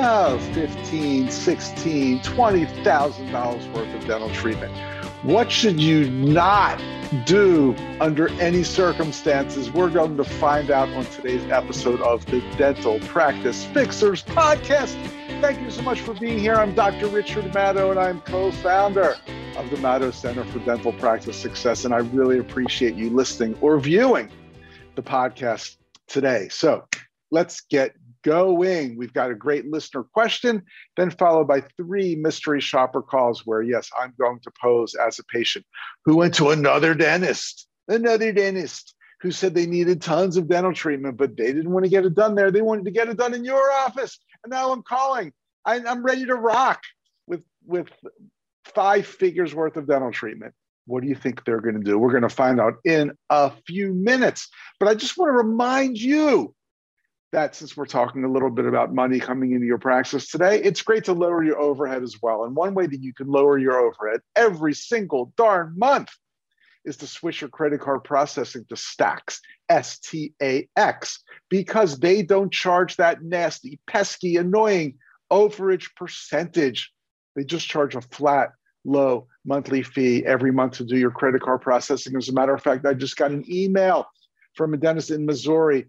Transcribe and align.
oh, 0.00 0.38
15, 0.54 1.30
16, 1.30 2.22
20,000 2.22 3.32
dollars 3.32 3.66
worth 3.68 3.94
of 3.94 4.06
dental 4.06 4.30
treatment. 4.30 4.74
What 5.22 5.52
should 5.52 5.78
you 5.78 6.10
not 6.10 6.82
do 7.26 7.76
under 8.00 8.28
any 8.40 8.62
circumstances? 8.62 9.70
We're 9.70 9.90
going 9.90 10.16
to 10.16 10.24
find 10.24 10.70
out 10.70 10.88
on 10.90 11.04
today's 11.06 11.42
episode 11.50 12.00
of 12.00 12.24
the 12.26 12.40
Dental 12.56 12.98
Practice 13.00 13.66
Fixers 13.66 14.22
podcast. 14.22 14.96
Thank 15.42 15.60
you 15.60 15.70
so 15.70 15.82
much 15.82 16.00
for 16.00 16.14
being 16.14 16.38
here. 16.38 16.54
I'm 16.54 16.74
Dr. 16.74 17.08
Richard 17.08 17.44
Madow, 17.52 17.90
and 17.90 18.00
I'm 18.00 18.20
co-founder 18.22 19.16
of 19.56 19.70
the 19.70 19.76
Madow 19.76 20.12
Center 20.12 20.44
for 20.44 20.58
Dental 20.60 20.92
Practice 20.94 21.36
Success. 21.36 21.84
And 21.84 21.92
I 21.92 21.98
really 21.98 22.38
appreciate 22.38 22.94
you 22.94 23.10
listening 23.10 23.58
or 23.60 23.78
viewing 23.78 24.30
the 24.94 25.02
podcast 25.02 25.76
today. 26.06 26.48
So 26.50 26.86
let's 27.30 27.60
get 27.60 27.94
going. 28.22 28.96
We've 28.96 29.12
got 29.12 29.30
a 29.30 29.34
great 29.34 29.66
listener 29.66 30.04
question, 30.04 30.62
then 30.96 31.10
followed 31.10 31.48
by 31.48 31.62
three 31.76 32.16
mystery 32.16 32.60
shopper 32.60 33.02
calls 33.02 33.46
where, 33.46 33.62
yes, 33.62 33.90
I'm 34.00 34.14
going 34.20 34.40
to 34.40 34.50
pose 34.60 34.94
as 34.94 35.18
a 35.18 35.24
patient 35.24 35.64
who 36.04 36.16
went 36.16 36.34
to 36.34 36.50
another 36.50 36.94
dentist, 36.94 37.66
another 37.88 38.32
dentist 38.32 38.94
who 39.20 39.30
said 39.30 39.54
they 39.54 39.66
needed 39.66 40.00
tons 40.00 40.36
of 40.36 40.48
dental 40.48 40.72
treatment, 40.72 41.16
but 41.16 41.36
they 41.36 41.52
didn't 41.52 41.70
want 41.70 41.84
to 41.84 41.90
get 41.90 42.06
it 42.06 42.14
done 42.14 42.34
there. 42.34 42.50
They 42.50 42.62
wanted 42.62 42.86
to 42.86 42.90
get 42.90 43.08
it 43.08 43.18
done 43.18 43.34
in 43.34 43.44
your 43.44 43.70
office. 43.72 44.18
And 44.44 44.50
now 44.50 44.72
I'm 44.72 44.82
calling. 44.82 45.32
I, 45.64 45.80
I'm 45.80 46.02
ready 46.02 46.24
to 46.24 46.34
rock 46.34 46.82
with, 47.26 47.42
with 47.66 47.88
five 48.64 49.06
figures 49.06 49.54
worth 49.54 49.76
of 49.76 49.86
dental 49.86 50.10
treatment. 50.10 50.54
What 50.86 51.02
do 51.02 51.08
you 51.08 51.14
think 51.14 51.44
they're 51.44 51.60
going 51.60 51.76
to 51.76 51.84
do? 51.84 51.98
We're 51.98 52.10
going 52.10 52.22
to 52.22 52.30
find 52.30 52.60
out 52.60 52.74
in 52.84 53.12
a 53.28 53.52
few 53.66 53.92
minutes. 53.92 54.48
But 54.78 54.88
I 54.88 54.94
just 54.94 55.18
want 55.18 55.28
to 55.28 55.36
remind 55.36 55.98
you 55.98 56.54
that 57.32 57.54
since 57.54 57.76
we're 57.76 57.86
talking 57.86 58.24
a 58.24 58.30
little 58.30 58.50
bit 58.50 58.66
about 58.66 58.92
money 58.92 59.20
coming 59.20 59.52
into 59.52 59.66
your 59.66 59.78
practice 59.78 60.28
today, 60.28 60.60
it's 60.62 60.82
great 60.82 61.04
to 61.04 61.12
lower 61.12 61.44
your 61.44 61.60
overhead 61.60 62.02
as 62.02 62.16
well. 62.20 62.44
And 62.44 62.56
one 62.56 62.74
way 62.74 62.86
that 62.86 63.02
you 63.02 63.14
can 63.14 63.28
lower 63.28 63.56
your 63.58 63.78
overhead 63.78 64.20
every 64.34 64.74
single 64.74 65.32
darn 65.36 65.74
month 65.76 66.10
is 66.84 66.96
to 66.96 67.06
switch 67.06 67.40
your 67.40 67.50
credit 67.50 67.80
card 67.80 68.02
processing 68.04 68.64
to 68.68 68.74
Stax, 68.74 69.38
S 69.68 69.98
T 69.98 70.32
A 70.42 70.68
X, 70.76 71.22
because 71.48 71.98
they 71.98 72.22
don't 72.22 72.52
charge 72.52 72.96
that 72.96 73.22
nasty, 73.22 73.78
pesky, 73.86 74.36
annoying 74.36 74.94
overage 75.30 75.94
percentage. 75.94 76.90
They 77.36 77.44
just 77.44 77.68
charge 77.68 77.94
a 77.94 78.00
flat, 78.00 78.50
low 78.84 79.28
monthly 79.44 79.82
fee 79.82 80.24
every 80.26 80.50
month 80.50 80.78
to 80.78 80.84
do 80.84 80.96
your 80.96 81.10
credit 81.10 81.42
card 81.42 81.60
processing. 81.60 82.16
As 82.16 82.28
a 82.28 82.32
matter 82.32 82.54
of 82.54 82.62
fact, 82.62 82.86
I 82.86 82.94
just 82.94 83.16
got 83.16 83.30
an 83.30 83.44
email 83.48 84.06
from 84.54 84.74
a 84.74 84.76
dentist 84.76 85.10
in 85.10 85.26
Missouri 85.26 85.86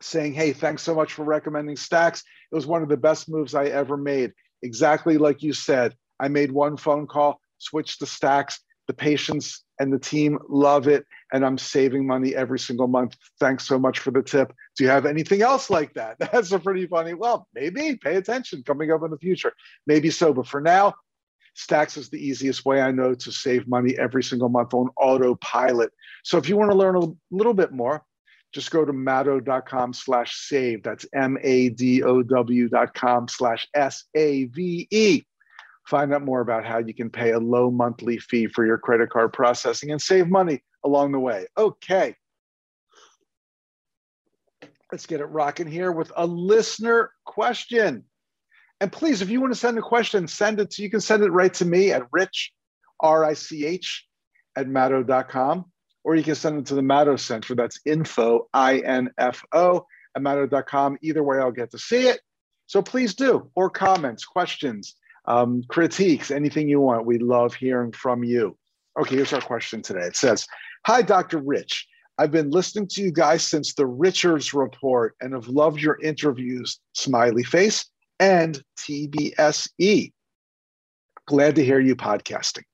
saying, 0.00 0.34
Hey, 0.34 0.52
thanks 0.52 0.82
so 0.82 0.94
much 0.94 1.12
for 1.12 1.24
recommending 1.24 1.76
Stax. 1.76 2.22
It 2.50 2.54
was 2.54 2.66
one 2.66 2.82
of 2.82 2.88
the 2.88 2.96
best 2.96 3.28
moves 3.28 3.54
I 3.54 3.66
ever 3.66 3.96
made. 3.96 4.32
Exactly 4.62 5.18
like 5.18 5.42
you 5.42 5.52
said. 5.52 5.94
I 6.20 6.28
made 6.28 6.50
one 6.52 6.76
phone 6.76 7.06
call, 7.06 7.40
switched 7.58 8.00
to 8.00 8.06
Stax. 8.06 8.58
The 8.86 8.94
patients 8.94 9.64
and 9.78 9.92
the 9.92 9.98
team 9.98 10.38
love 10.48 10.88
it, 10.88 11.04
and 11.30 11.44
I'm 11.44 11.58
saving 11.58 12.06
money 12.06 12.34
every 12.34 12.58
single 12.58 12.88
month. 12.88 13.16
Thanks 13.38 13.66
so 13.66 13.78
much 13.78 13.98
for 13.98 14.10
the 14.10 14.22
tip. 14.22 14.50
Do 14.76 14.84
you 14.84 14.88
have 14.88 15.04
anything 15.04 15.42
else 15.42 15.68
like 15.68 15.92
that? 15.94 16.18
That's 16.32 16.52
a 16.52 16.58
pretty 16.58 16.86
funny. 16.86 17.12
Well, 17.12 17.46
maybe 17.54 17.96
pay 17.96 18.16
attention 18.16 18.62
coming 18.62 18.90
up 18.90 19.02
in 19.04 19.10
the 19.10 19.18
future. 19.18 19.52
Maybe 19.86 20.08
so, 20.08 20.32
but 20.32 20.46
for 20.46 20.62
now, 20.62 20.94
Stax 21.54 21.98
is 21.98 22.08
the 22.08 22.24
easiest 22.24 22.64
way 22.64 22.80
I 22.80 22.92
know 22.92 23.14
to 23.14 23.32
save 23.32 23.68
money 23.68 23.94
every 23.98 24.22
single 24.22 24.48
month 24.48 24.72
on 24.72 24.88
autopilot. 24.96 25.90
So 26.24 26.38
if 26.38 26.48
you 26.48 26.56
want 26.56 26.70
to 26.70 26.76
learn 26.76 26.96
a 26.96 27.08
little 27.30 27.54
bit 27.54 27.72
more, 27.72 28.02
just 28.52 28.70
go 28.70 28.84
to 28.84 28.92
madow.com 28.92 29.92
slash 29.92 30.34
save. 30.48 30.82
That's 30.82 31.06
M-A-D-O-W 31.14 32.68
dot 32.68 32.94
com 32.94 33.28
slash 33.28 33.68
S-A-V-E. 33.74 35.22
Find 35.86 36.14
out 36.14 36.24
more 36.24 36.40
about 36.40 36.66
how 36.66 36.78
you 36.78 36.94
can 36.94 37.10
pay 37.10 37.32
a 37.32 37.38
low 37.38 37.70
monthly 37.70 38.18
fee 38.18 38.46
for 38.46 38.66
your 38.66 38.78
credit 38.78 39.10
card 39.10 39.32
processing 39.32 39.90
and 39.90 40.00
save 40.00 40.28
money 40.28 40.62
along 40.84 41.12
the 41.12 41.20
way. 41.20 41.46
Okay. 41.56 42.14
Let's 44.92 45.06
get 45.06 45.20
it 45.20 45.26
rocking 45.26 45.66
here 45.66 45.92
with 45.92 46.12
a 46.16 46.26
listener 46.26 47.10
question. 47.26 48.04
And 48.80 48.92
please, 48.92 49.20
if 49.20 49.28
you 49.28 49.40
want 49.40 49.52
to 49.52 49.58
send 49.58 49.76
a 49.76 49.82
question, 49.82 50.28
send 50.28 50.60
it 50.60 50.70
to, 50.72 50.82
you 50.82 50.90
can 50.90 51.00
send 51.00 51.22
it 51.22 51.30
right 51.30 51.52
to 51.54 51.64
me 51.64 51.92
at 51.92 52.06
rich, 52.12 52.52
R-I-C-H, 53.00 54.06
at 54.56 54.66
madow.com 54.66 55.66
or 56.08 56.16
you 56.16 56.22
can 56.22 56.34
send 56.34 56.58
it 56.58 56.64
to 56.64 56.74
the 56.74 56.80
Madow 56.80 57.20
Center. 57.20 57.54
That's 57.54 57.78
info, 57.84 58.48
I-N-F-O, 58.54 59.86
at 60.16 60.22
madow.com. 60.22 60.96
Either 61.02 61.22
way, 61.22 61.36
I'll 61.36 61.52
get 61.52 61.70
to 61.72 61.78
see 61.78 62.08
it. 62.08 62.22
So 62.64 62.80
please 62.80 63.14
do, 63.14 63.50
or 63.54 63.68
comments, 63.68 64.24
questions, 64.24 64.94
um, 65.26 65.62
critiques, 65.68 66.30
anything 66.30 66.66
you 66.66 66.80
want. 66.80 67.04
We 67.04 67.18
love 67.18 67.52
hearing 67.52 67.92
from 67.92 68.24
you. 68.24 68.56
Okay, 68.98 69.16
here's 69.16 69.34
our 69.34 69.42
question 69.42 69.82
today. 69.82 70.06
It 70.06 70.16
says, 70.16 70.46
Hi, 70.86 71.02
Dr. 71.02 71.42
Rich. 71.42 71.86
I've 72.16 72.32
been 72.32 72.48
listening 72.48 72.88
to 72.92 73.02
you 73.02 73.12
guys 73.12 73.42
since 73.42 73.74
the 73.74 73.86
Richards 73.86 74.54
Report 74.54 75.14
and 75.20 75.34
have 75.34 75.48
loved 75.48 75.78
your 75.78 76.00
interviews, 76.00 76.80
smiley 76.94 77.44
face, 77.44 77.84
and 78.18 78.62
TBSE. 78.78 80.10
Glad 81.26 81.54
to 81.56 81.62
hear 81.62 81.80
you 81.80 81.94
podcasting. 81.94 82.64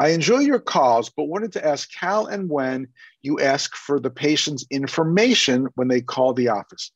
I 0.00 0.08
enjoy 0.08 0.38
your 0.38 0.60
calls, 0.60 1.10
but 1.10 1.24
wanted 1.24 1.52
to 1.52 1.66
ask 1.66 1.90
how 1.94 2.26
and 2.26 2.48
when 2.48 2.88
you 3.22 3.40
ask 3.40 3.74
for 3.74 3.98
the 3.98 4.10
patient's 4.10 4.64
information 4.70 5.66
when 5.74 5.88
they 5.88 6.00
call 6.00 6.34
the 6.34 6.48
office. 6.48 6.92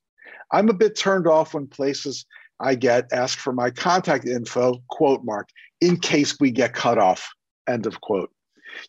I'm 0.53 0.69
a 0.69 0.75
bit 0.75 0.97
turned 0.97 1.27
off 1.27 1.55
when 1.55 1.67
places 1.67 2.25
I 2.61 2.77
get 2.77 3.13
ask 3.13 3.39
for 3.39 3.53
my 3.53 3.71
contact 3.71 4.27
info, 4.27 4.83
quote 4.89 5.25
mark, 5.25 5.49
in 5.81 5.97
case 5.97 6.39
we 6.39 6.53
get 6.53 6.75
cut 6.75 6.99
off, 6.99 7.29
end 7.69 7.87
of 7.87 8.01
quote. 8.01 8.31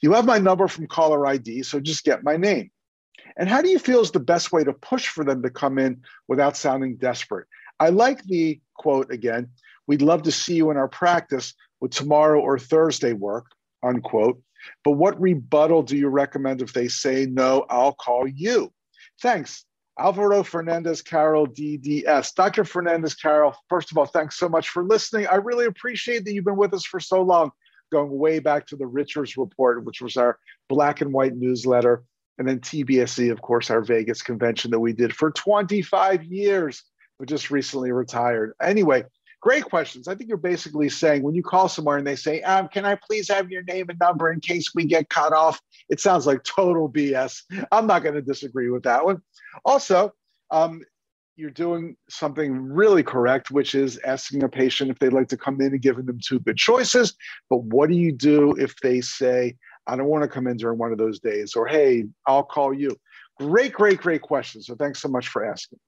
You 0.01 0.13
have 0.13 0.25
my 0.25 0.37
number 0.37 0.67
from 0.67 0.87
caller 0.87 1.25
ID, 1.25 1.63
so 1.63 1.79
just 1.79 2.03
get 2.03 2.23
my 2.23 2.37
name. 2.37 2.69
And 3.35 3.49
how 3.49 3.61
do 3.63 3.69
you 3.69 3.79
feel 3.79 4.01
is 4.01 4.11
the 4.11 4.19
best 4.19 4.51
way 4.51 4.63
to 4.63 4.73
push 4.73 5.07
for 5.07 5.23
them 5.23 5.41
to 5.41 5.49
come 5.49 5.79
in 5.79 6.01
without 6.27 6.55
sounding 6.55 6.97
desperate? 6.97 7.47
I 7.79 7.89
like 7.89 8.23
the 8.25 8.61
quote 8.75 9.11
again, 9.11 9.49
we'd 9.87 10.03
love 10.03 10.21
to 10.23 10.31
see 10.31 10.55
you 10.55 10.69
in 10.69 10.77
our 10.77 10.87
practice 10.87 11.55
with 11.81 11.91
tomorrow 11.91 12.39
or 12.39 12.59
Thursday 12.59 13.13
work 13.13 13.47
unquote. 13.83 14.41
But 14.83 14.91
what 14.91 15.19
rebuttal 15.19 15.83
do 15.83 15.97
you 15.97 16.07
recommend 16.07 16.61
if 16.61 16.73
they 16.73 16.87
say, 16.87 17.25
no, 17.25 17.65
I'll 17.69 17.93
call 17.93 18.27
you? 18.27 18.71
Thanks. 19.21 19.65
Alvaro 19.99 20.41
Fernandez 20.43 21.01
Carroll, 21.01 21.47
DDS. 21.47 22.33
Dr. 22.33 22.65
Fernandez 22.65 23.13
Carroll, 23.13 23.55
first 23.69 23.91
of 23.91 23.97
all, 23.97 24.05
thanks 24.05 24.39
so 24.39 24.49
much 24.49 24.69
for 24.69 24.83
listening. 24.83 25.27
I 25.27 25.35
really 25.35 25.65
appreciate 25.65 26.25
that 26.25 26.33
you've 26.33 26.45
been 26.45 26.57
with 26.57 26.73
us 26.73 26.85
for 26.85 26.99
so 26.99 27.21
long, 27.21 27.51
going 27.91 28.09
way 28.17 28.39
back 28.39 28.65
to 28.67 28.75
the 28.75 28.87
Richards 28.87 29.37
Report, 29.37 29.85
which 29.85 30.01
was 30.01 30.17
our 30.17 30.39
black 30.67 31.01
and 31.01 31.13
white 31.13 31.35
newsletter. 31.35 32.03
And 32.39 32.47
then 32.47 32.59
TBSE, 32.59 33.31
of 33.31 33.41
course, 33.41 33.69
our 33.69 33.81
Vegas 33.81 34.23
convention 34.23 34.71
that 34.71 34.79
we 34.79 34.93
did 34.93 35.15
for 35.15 35.29
25 35.29 36.23
years, 36.23 36.83
but 37.19 37.29
just 37.29 37.51
recently 37.51 37.91
retired. 37.91 38.53
Anyway, 38.59 39.03
Great 39.43 39.65
questions. 39.65 40.07
I 40.07 40.15
think 40.15 40.29
you're 40.29 40.37
basically 40.37 40.87
saying 40.87 41.21
when 41.21 41.35
you 41.35 41.43
call 41.43 41.67
somewhere 41.67 41.97
and 41.97 42.07
they 42.07 42.15
say, 42.15 42.41
um, 42.43 42.69
"Can 42.69 42.85
I 42.85 42.95
please 42.95 43.27
have 43.27 43.51
your 43.51 43.61
name 43.63 43.89
and 43.89 43.99
number 43.99 44.31
in 44.31 44.39
case 44.39 44.73
we 44.73 44.85
get 44.85 45.09
cut 45.09 45.33
off?" 45.33 45.59
It 45.89 45.99
sounds 45.99 46.25
like 46.25 46.45
total 46.45 46.87
BS. 46.87 47.43
I'm 47.73 47.85
not 47.85 48.03
going 48.03 48.15
to 48.15 48.21
disagree 48.21 48.69
with 48.69 48.83
that 48.83 49.03
one. 49.03 49.21
Also, 49.65 50.13
um, 50.49 50.81
you're 51.35 51.49
doing 51.49 51.97
something 52.09 52.53
really 52.53 53.03
correct, 53.03 53.51
which 53.51 53.75
is 53.75 53.97
asking 54.05 54.43
a 54.43 54.49
patient 54.49 54.89
if 54.91 54.99
they'd 54.99 55.11
like 55.11 55.27
to 55.27 55.37
come 55.37 55.59
in 55.59 55.73
and 55.73 55.81
giving 55.81 56.05
them 56.05 56.19
two 56.25 56.39
good 56.39 56.55
choices. 56.55 57.13
But 57.49 57.63
what 57.63 57.89
do 57.89 57.97
you 57.97 58.13
do 58.13 58.53
if 58.53 58.73
they 58.81 59.01
say, 59.01 59.57
"I 59.87 59.97
don't 59.97 60.07
want 60.07 60.23
to 60.23 60.29
come 60.29 60.47
in 60.47 60.55
during 60.55 60.77
one 60.77 60.93
of 60.93 60.97
those 60.97 61.19
days," 61.19 61.53
or 61.53 61.67
"Hey, 61.67 62.05
I'll 62.25 62.43
call 62.43 62.73
you"? 62.73 62.95
Great, 63.39 63.73
great, 63.73 63.99
great 63.99 64.21
question. 64.21 64.61
So 64.61 64.73
thanks 64.75 65.01
so 65.01 65.09
much 65.09 65.27
for 65.27 65.43
asking. 65.43 65.79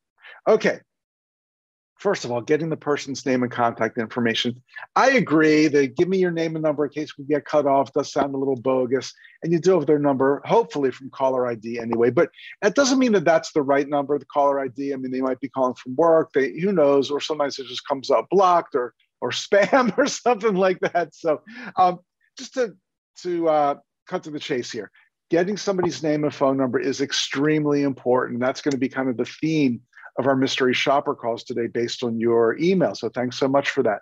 Okay, 0.45 0.81
first 1.97 2.25
of 2.25 2.31
all, 2.31 2.41
getting 2.41 2.69
the 2.69 2.77
person's 2.77 3.25
name 3.25 3.43
and 3.43 3.51
contact 3.51 3.97
information. 3.97 4.61
I 4.95 5.11
agree 5.11 5.67
that 5.67 5.95
give 5.95 6.07
me 6.07 6.17
your 6.17 6.31
name 6.31 6.55
and 6.55 6.63
number 6.63 6.85
in 6.85 6.91
case 6.91 7.17
we 7.17 7.25
get 7.25 7.45
cut 7.45 7.65
off 7.65 7.93
does 7.93 8.11
sound 8.11 8.33
a 8.33 8.37
little 8.37 8.55
bogus, 8.55 9.13
and 9.43 9.51
you 9.51 9.59
do 9.59 9.71
have 9.71 9.85
their 9.85 9.99
number, 9.99 10.41
hopefully 10.45 10.91
from 10.91 11.09
caller 11.09 11.47
ID 11.47 11.79
anyway. 11.79 12.09
But 12.09 12.29
that 12.61 12.75
doesn't 12.75 12.99
mean 12.99 13.13
that 13.13 13.25
that's 13.25 13.51
the 13.53 13.61
right 13.61 13.87
number, 13.87 14.19
the 14.19 14.25
caller 14.25 14.59
ID. 14.59 14.93
I 14.93 14.97
mean, 14.97 15.11
they 15.11 15.21
might 15.21 15.39
be 15.39 15.49
calling 15.49 15.75
from 15.75 15.95
work. 15.95 16.31
They 16.33 16.59
who 16.59 16.71
knows, 16.71 17.09
or 17.09 17.21
sometimes 17.21 17.59
it 17.59 17.67
just 17.67 17.87
comes 17.87 18.11
up 18.11 18.27
blocked 18.29 18.75
or 18.75 18.93
or 19.21 19.29
spam 19.31 19.97
or 19.97 20.07
something 20.07 20.55
like 20.55 20.79
that. 20.81 21.15
So, 21.15 21.41
um, 21.77 21.99
just 22.37 22.55
to 22.55 22.75
to 23.23 23.49
uh, 23.49 23.75
cut 24.07 24.23
to 24.23 24.31
the 24.31 24.39
chase 24.39 24.71
here, 24.71 24.91
getting 25.29 25.55
somebody's 25.55 26.03
name 26.03 26.23
and 26.23 26.33
phone 26.33 26.57
number 26.57 26.79
is 26.79 26.99
extremely 26.99 27.83
important. 27.83 28.41
That's 28.41 28.61
going 28.61 28.73
to 28.73 28.77
be 28.77 28.89
kind 28.89 29.09
of 29.09 29.17
the 29.17 29.25
theme 29.25 29.81
of 30.17 30.27
our 30.27 30.35
mystery 30.35 30.73
shopper 30.73 31.15
calls 31.15 31.43
today 31.43 31.67
based 31.67 32.03
on 32.03 32.19
your 32.19 32.57
email. 32.57 32.95
So 32.95 33.09
thanks 33.09 33.37
so 33.37 33.47
much 33.47 33.69
for 33.69 33.83
that. 33.83 34.01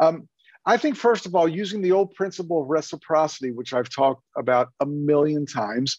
Um, 0.00 0.28
I 0.66 0.76
think, 0.76 0.96
first 0.96 1.26
of 1.26 1.34
all, 1.34 1.46
using 1.46 1.82
the 1.82 1.92
old 1.92 2.14
principle 2.14 2.62
of 2.62 2.68
reciprocity, 2.68 3.50
which 3.50 3.74
I've 3.74 3.90
talked 3.90 4.22
about 4.36 4.68
a 4.80 4.86
million 4.86 5.44
times, 5.44 5.98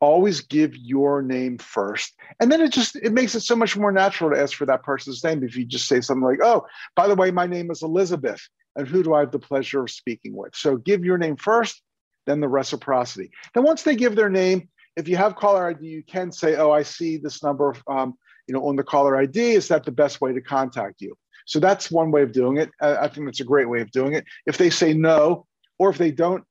always 0.00 0.40
give 0.40 0.76
your 0.76 1.22
name 1.22 1.58
first. 1.58 2.14
And 2.38 2.52
then 2.52 2.60
it 2.60 2.72
just 2.72 2.96
it 2.96 3.12
makes 3.12 3.34
it 3.34 3.40
so 3.40 3.56
much 3.56 3.76
more 3.76 3.92
natural 3.92 4.30
to 4.30 4.40
ask 4.40 4.56
for 4.56 4.66
that 4.66 4.82
person's 4.82 5.24
name 5.24 5.42
if 5.42 5.56
you 5.56 5.64
just 5.64 5.88
say 5.88 6.00
something 6.00 6.24
like, 6.24 6.40
oh, 6.42 6.66
by 6.94 7.08
the 7.08 7.14
way, 7.16 7.30
my 7.30 7.46
name 7.46 7.70
is 7.70 7.82
Elizabeth, 7.82 8.40
and 8.76 8.86
who 8.86 9.02
do 9.02 9.14
I 9.14 9.20
have 9.20 9.32
the 9.32 9.38
pleasure 9.38 9.82
of 9.82 9.90
speaking 9.90 10.36
with? 10.36 10.54
So 10.54 10.76
give 10.76 11.04
your 11.04 11.18
name 11.18 11.36
first, 11.36 11.82
then 12.26 12.40
the 12.40 12.48
reciprocity. 12.48 13.30
Then 13.54 13.64
once 13.64 13.82
they 13.82 13.96
give 13.96 14.14
their 14.14 14.30
name, 14.30 14.68
if 14.96 15.08
you 15.08 15.16
have 15.16 15.36
caller 15.36 15.66
ID, 15.68 15.84
you 15.84 16.02
can 16.04 16.30
say, 16.30 16.56
oh, 16.56 16.70
I 16.70 16.82
see 16.82 17.16
this 17.16 17.42
number 17.42 17.74
um, 17.88 18.14
you 18.50 18.54
know, 18.54 18.66
on 18.66 18.74
the 18.74 18.82
caller 18.82 19.16
ID, 19.16 19.52
is 19.52 19.68
that 19.68 19.84
the 19.84 19.92
best 19.92 20.20
way 20.20 20.32
to 20.32 20.40
contact 20.40 21.00
you? 21.00 21.16
So 21.46 21.60
that's 21.60 21.88
one 21.88 22.10
way 22.10 22.22
of 22.22 22.32
doing 22.32 22.56
it. 22.56 22.68
I 22.80 23.06
think 23.06 23.28
that's 23.28 23.38
a 23.38 23.44
great 23.44 23.68
way 23.68 23.80
of 23.80 23.92
doing 23.92 24.14
it. 24.14 24.24
If 24.44 24.58
they 24.58 24.70
say 24.70 24.92
no, 24.92 25.46
or 25.78 25.88
if 25.88 25.98
they 25.98 26.10
don't, 26.10 26.42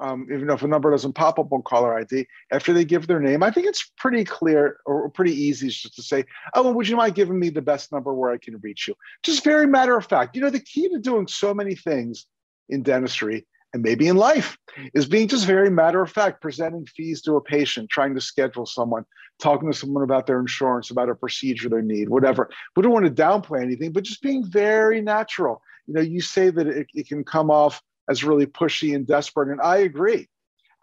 um, 0.00 0.28
even 0.32 0.48
if 0.50 0.62
a 0.62 0.68
number 0.68 0.92
doesn't 0.92 1.14
pop 1.14 1.40
up 1.40 1.52
on 1.52 1.62
caller 1.62 1.98
ID, 1.98 2.28
after 2.52 2.72
they 2.72 2.84
give 2.84 3.08
their 3.08 3.18
name, 3.18 3.42
I 3.42 3.50
think 3.50 3.66
it's 3.66 3.90
pretty 3.96 4.24
clear 4.24 4.76
or 4.86 5.10
pretty 5.10 5.32
easy 5.32 5.66
just 5.68 5.96
to 5.96 6.02
say, 6.02 6.24
oh, 6.54 6.62
well, 6.62 6.74
would 6.74 6.86
you 6.86 6.94
mind 6.96 7.16
giving 7.16 7.40
me 7.40 7.48
the 7.50 7.60
best 7.60 7.90
number 7.90 8.14
where 8.14 8.30
I 8.30 8.38
can 8.38 8.60
reach 8.60 8.86
you? 8.86 8.94
Just 9.24 9.42
very 9.42 9.66
matter 9.66 9.96
of 9.96 10.06
fact. 10.06 10.36
You 10.36 10.42
know, 10.42 10.50
the 10.50 10.60
key 10.60 10.88
to 10.90 11.00
doing 11.00 11.26
so 11.26 11.52
many 11.52 11.74
things 11.74 12.26
in 12.68 12.84
dentistry 12.84 13.48
and 13.72 13.82
maybe 13.82 14.08
in 14.08 14.16
life 14.16 14.58
is 14.94 15.06
being 15.06 15.28
just 15.28 15.46
very 15.46 15.70
matter 15.70 16.02
of 16.02 16.10
fact, 16.10 16.40
presenting 16.40 16.86
fees 16.86 17.22
to 17.22 17.36
a 17.36 17.40
patient, 17.40 17.90
trying 17.90 18.14
to 18.14 18.20
schedule 18.20 18.66
someone, 18.66 19.04
talking 19.40 19.70
to 19.70 19.76
someone 19.76 20.04
about 20.04 20.26
their 20.26 20.40
insurance, 20.40 20.90
about 20.90 21.08
a 21.08 21.14
procedure 21.14 21.68
they 21.68 21.80
need, 21.80 22.08
whatever. 22.08 22.50
We 22.76 22.82
don't 22.82 22.92
want 22.92 23.06
to 23.06 23.10
downplay 23.10 23.62
anything, 23.62 23.92
but 23.92 24.04
just 24.04 24.22
being 24.22 24.44
very 24.44 25.00
natural. 25.00 25.62
You 25.86 25.94
know, 25.94 26.00
you 26.00 26.20
say 26.20 26.50
that 26.50 26.66
it, 26.66 26.86
it 26.94 27.08
can 27.08 27.24
come 27.24 27.50
off 27.50 27.82
as 28.08 28.24
really 28.24 28.46
pushy 28.46 28.94
and 28.94 29.06
desperate, 29.06 29.48
and 29.48 29.60
I 29.60 29.78
agree. 29.78 30.28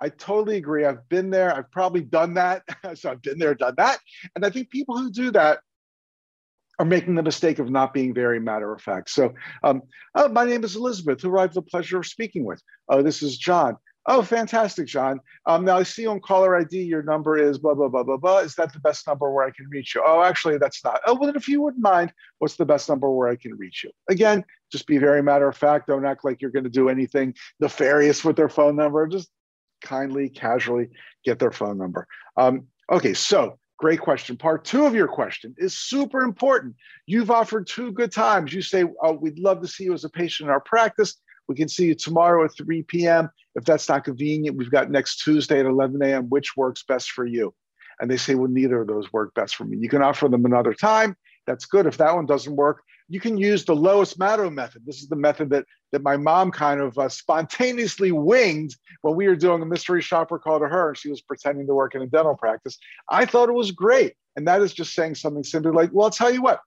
I 0.02 0.10
totally 0.10 0.58
agree. 0.58 0.86
I've 0.86 1.08
been 1.10 1.30
there. 1.30 1.54
I've 1.54 1.72
probably 1.72 2.02
done 2.02 2.36
that. 2.36 2.64
so 2.96 3.12
I've 3.12 3.22
been 3.22 3.38
there, 3.38 3.54
done 3.54 3.76
that. 3.78 4.00
And 4.36 4.46
I 4.46 4.50
think 4.50 4.70
people 4.70 4.98
who 4.98 5.12
do 5.12 5.32
that 5.32 5.60
are 6.80 6.86
making 6.86 7.16
the 7.16 7.24
mistake 7.24 7.60
of 7.60 7.70
not 7.70 7.94
being 7.94 8.14
very 8.14 8.40
matter 8.40 8.74
of 8.74 8.82
fact. 8.82 9.10
So, 9.10 9.34
um, 9.64 9.84
oh, 10.16 10.30
my 10.30 10.46
name 10.46 10.64
is 10.64 10.78
Elizabeth, 10.78 11.22
who 11.22 11.38
I 11.38 11.42
have 11.42 11.54
the 11.54 11.62
pleasure 11.62 12.00
of 12.00 12.08
speaking 12.08 12.46
with. 12.46 12.62
Oh, 12.88 13.02
this 13.04 13.22
is 13.22 13.38
John. 13.38 13.76
Oh, 14.06 14.24
fantastic, 14.24 14.88
John. 14.88 15.20
Um, 15.46 15.66
now 15.66 15.78
I 15.78 15.84
see 15.84 16.08
on 16.08 16.22
caller 16.22 16.58
ID 16.58 16.82
your 16.82 17.04
number 17.04 17.38
is 17.38 17.60
blah, 17.60 17.74
blah, 17.74 17.90
blah, 17.90 18.04
blah, 18.04 18.18
blah. 18.18 18.40
Is 18.40 18.56
that 18.56 18.72
the 18.72 18.80
best 18.80 19.06
number 19.06 19.30
where 19.30 19.46
I 19.46 19.52
can 19.52 19.68
reach 19.70 19.94
you? 19.94 20.02
Oh, 20.04 20.24
actually, 20.24 20.58
that's 20.58 20.84
not. 20.84 21.02
Oh, 21.06 21.16
well, 21.16 21.36
if 21.36 21.48
you 21.50 21.62
wouldn't 21.62 21.84
mind, 21.84 22.14
what's 22.40 22.56
the 22.56 22.66
best 22.66 22.88
number 22.88 23.12
where 23.12 23.28
I 23.28 23.36
can 23.36 23.56
reach 23.56 23.84
you? 23.84 23.92
Again, 24.10 24.46
just 24.72 24.88
be 24.88 24.98
very 24.98 25.22
matter 25.22 25.48
of 25.48 25.58
fact. 25.58 25.88
Don't 25.88 26.06
act 26.06 26.24
like 26.24 26.42
you're 26.42 26.50
going 26.50 26.64
to 26.64 26.70
do 26.70 26.90
anything 26.90 27.36
nefarious 27.60 28.24
with 28.24 28.38
their 28.38 28.50
phone 28.50 28.78
number. 28.78 29.06
Just 29.06 29.30
kindly, 29.82 30.30
casually 30.30 30.90
get 31.26 31.38
their 31.38 31.52
phone 31.52 31.78
number. 31.78 32.08
Um, 32.38 32.68
okay, 32.92 33.14
so 33.14 33.60
Great 33.80 34.02
question. 34.02 34.36
Part 34.36 34.66
two 34.66 34.86
of 34.86 34.94
your 34.94 35.08
question 35.08 35.56
is 35.58 35.78
super 35.78 36.22
important. 36.22 36.76
You've 37.06 37.32
offered 37.32 37.66
two 37.66 37.94
good 37.94 38.12
times. 38.12 38.54
You 38.54 38.62
say, 38.62 38.84
oh, 39.02 39.14
we'd 39.14 39.40
love 39.40 39.62
to 39.62 39.68
see 39.68 39.86
you 39.86 39.94
as 39.94 40.04
a 40.04 40.10
patient 40.10 40.48
in 40.48 40.52
our 40.52 40.60
practice. 40.60 41.16
We 41.48 41.56
can 41.56 41.70
see 41.70 41.86
you 41.86 41.96
tomorrow 41.96 42.44
at 42.44 42.56
3 42.58 42.84
p.m. 42.84 43.30
If 43.56 43.64
that's 43.64 43.88
not 43.88 44.04
convenient, 44.04 44.58
we've 44.58 44.70
got 44.70 44.92
next 44.92 45.24
Tuesday 45.24 45.62
at 45.62 45.66
11 45.66 46.02
a.m. 46.04 46.30
Which 46.30 46.58
works 46.58 46.84
best 46.84 47.12
for 47.12 47.26
you? 47.26 47.54
And 48.02 48.12
they 48.12 48.18
say, 48.18 48.36
well, 48.36 48.52
neither 48.52 48.82
of 48.82 48.88
those 48.88 49.12
work 49.14 49.34
best 49.34 49.56
for 49.56 49.64
me. 49.64 49.78
You 49.78 49.90
can 49.90 50.02
offer 50.02 50.28
them 50.28 50.46
another 50.46 50.74
time. 50.74 51.16
That's 51.48 51.66
good. 51.66 51.86
If 51.86 51.98
that 51.98 52.14
one 52.14 52.26
doesn't 52.26 52.56
work, 52.56 52.84
you 53.10 53.20
can 53.20 53.38
use 53.38 53.66
the 53.66 53.76
Lois 53.76 54.14
Madow 54.14 54.54
method. 54.54 54.86
This 54.86 55.02
is 55.02 55.10
the 55.10 55.16
method 55.16 55.50
that, 55.50 55.66
that 55.92 56.04
my 56.04 56.16
mom 56.16 56.52
kind 56.52 56.80
of 56.80 56.98
uh, 56.98 57.10
spontaneously 57.10 58.12
winged 58.12 58.76
when 59.02 59.16
we 59.16 59.28
were 59.28 59.36
doing 59.36 59.62
a 59.62 59.66
mystery 59.66 60.02
shopper 60.02 60.38
call 60.38 60.60
to 60.60 60.68
her 60.68 60.90
and 60.90 60.98
she 60.98 61.10
was 61.10 61.22
pretending 61.22 61.66
to 61.68 61.74
work 61.74 61.96
in 61.96 62.04
a 62.04 62.08
dental 62.08 62.36
practice. 62.36 62.78
I 63.10 63.26
thought 63.26 63.50
it 63.50 63.54
was 63.54 63.72
great. 63.72 64.14
And 64.36 64.48
that 64.48 64.62
is 64.62 64.74
just 64.74 64.94
saying 64.94 65.16
something 65.16 65.44
simply 65.44 65.72
like, 65.72 65.90
well, 65.92 66.06
I'll 66.06 66.12
tell 66.12 66.32
you 66.32 66.44
what, 66.44 66.62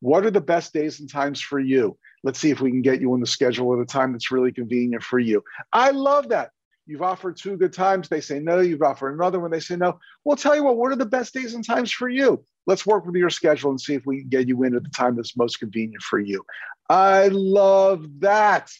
what 0.00 0.24
are 0.24 0.30
the 0.30 0.40
best 0.40 0.72
days 0.72 1.00
and 1.00 1.10
times 1.10 1.40
for 1.40 1.58
you? 1.58 1.98
Let's 2.22 2.38
see 2.38 2.50
if 2.50 2.60
we 2.60 2.70
can 2.70 2.82
get 2.82 3.00
you 3.00 3.12
on 3.12 3.20
the 3.20 3.26
schedule 3.26 3.74
at 3.74 3.80
a 3.80 3.84
time 3.84 4.12
that's 4.12 4.30
really 4.30 4.52
convenient 4.52 5.02
for 5.02 5.18
you. 5.18 5.42
I 5.72 5.90
love 5.90 6.28
that. 6.28 6.50
You've 6.86 7.02
offered 7.02 7.36
two 7.36 7.56
good 7.58 7.74
times. 7.74 8.08
They 8.08 8.22
say 8.22 8.38
no. 8.38 8.60
You've 8.60 8.82
offered 8.82 9.12
another 9.12 9.40
one. 9.40 9.50
They 9.50 9.60
say 9.60 9.76
no. 9.76 9.98
Well, 10.24 10.36
tell 10.36 10.56
you 10.56 10.64
what, 10.64 10.78
what 10.78 10.90
are 10.90 10.96
the 10.96 11.04
best 11.04 11.34
days 11.34 11.54
and 11.54 11.64
times 11.64 11.92
for 11.92 12.08
you? 12.08 12.42
Let's 12.68 12.84
work 12.84 13.06
with 13.06 13.16
your 13.16 13.30
schedule 13.30 13.70
and 13.70 13.80
see 13.80 13.94
if 13.94 14.04
we 14.04 14.20
can 14.20 14.28
get 14.28 14.46
you 14.46 14.62
in 14.62 14.76
at 14.76 14.84
the 14.84 14.90
time 14.90 15.16
that's 15.16 15.38
most 15.38 15.58
convenient 15.58 16.02
for 16.02 16.20
you. 16.20 16.44
I 16.88 17.28
love 17.28 18.06
that. 18.20 18.70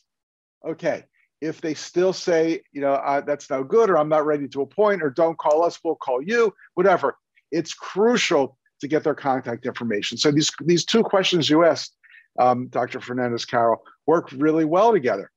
Okay. 0.65 1.07
If 1.41 1.63
they 1.63 1.73
still 1.73 2.13
say, 2.13 2.61
you 2.71 2.83
know, 2.83 2.93
uh, 2.93 3.23
that's 3.23 3.49
no 3.49 3.65
good, 3.65 3.89
or 3.89 3.97
I'm 3.97 4.11
not 4.11 4.27
ready 4.27 4.47
to 4.49 4.61
appoint, 4.61 5.03
or 5.03 5.09
don't 5.09 5.39
call 5.39 5.65
us, 5.65 5.81
we'll 5.83 5.97
call 5.97 6.21
you, 6.21 6.53
whatever. 6.75 7.17
It's 7.51 7.73
crucial 7.73 8.59
to 8.83 8.89
get 8.89 9.05
their 9.05 9.15
contact 9.15 9.65
information. 9.65 10.19
So 10.19 10.31
these 10.31 10.53
these 10.65 10.85
two 10.85 11.03
questions 11.03 11.49
you 11.49 11.65
asked, 11.65 11.97
um, 12.39 12.69
Dr. 12.69 13.01
Fernandez 13.01 13.47
Carroll, 13.47 13.83
work 14.07 14.31
really 14.33 14.67
well 14.67 14.93
together. 14.93 15.31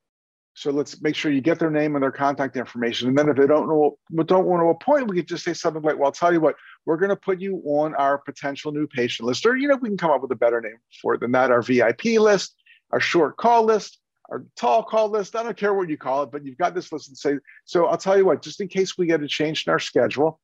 So 0.54 0.70
let's 0.70 1.00
make 1.00 1.14
sure 1.14 1.32
you 1.32 1.40
get 1.40 1.58
their 1.58 1.70
name 1.70 1.96
and 1.96 2.02
their 2.02 2.12
contact 2.12 2.56
information. 2.56 3.08
And 3.08 3.16
then 3.16 3.28
if 3.28 3.36
they 3.36 3.46
don't 3.46 3.68
know, 3.68 3.96
don't 4.24 4.44
want 4.44 4.62
to 4.62 4.68
appoint, 4.68 5.08
we 5.08 5.16
could 5.16 5.28
just 5.28 5.44
say 5.44 5.54
something 5.54 5.82
like, 5.82 5.96
well, 5.96 6.06
I'll 6.06 6.12
tell 6.12 6.32
you 6.32 6.40
what, 6.40 6.56
we're 6.86 6.96
going 6.96 7.10
to 7.10 7.16
put 7.16 7.40
you 7.40 7.62
on 7.64 7.94
our 7.94 8.18
potential 8.18 8.72
new 8.72 8.86
patient 8.86 9.26
list. 9.26 9.46
Or, 9.46 9.56
you 9.56 9.68
know, 9.68 9.76
we 9.76 9.88
can 9.88 9.98
come 9.98 10.10
up 10.10 10.22
with 10.22 10.32
a 10.32 10.36
better 10.36 10.60
name 10.60 10.78
for 11.00 11.14
it 11.14 11.20
than 11.20 11.32
that, 11.32 11.50
our 11.50 11.62
VIP 11.62 12.04
list, 12.18 12.54
our 12.90 13.00
short 13.00 13.36
call 13.36 13.64
list, 13.64 13.98
our 14.30 14.44
tall 14.56 14.82
call 14.82 15.08
list. 15.08 15.36
I 15.36 15.42
don't 15.42 15.56
care 15.56 15.74
what 15.74 15.88
you 15.88 15.96
call 15.96 16.22
it, 16.24 16.32
but 16.32 16.44
you've 16.44 16.58
got 16.58 16.74
this 16.74 16.92
list 16.92 17.08
and 17.08 17.16
say, 17.16 17.38
so 17.64 17.86
I'll 17.86 17.96
tell 17.96 18.16
you 18.16 18.24
what, 18.24 18.42
just 18.42 18.60
in 18.60 18.68
case 18.68 18.98
we 18.98 19.06
get 19.06 19.22
a 19.22 19.28
change 19.28 19.66
in 19.66 19.70
our 19.70 19.78
schedule 19.78 20.40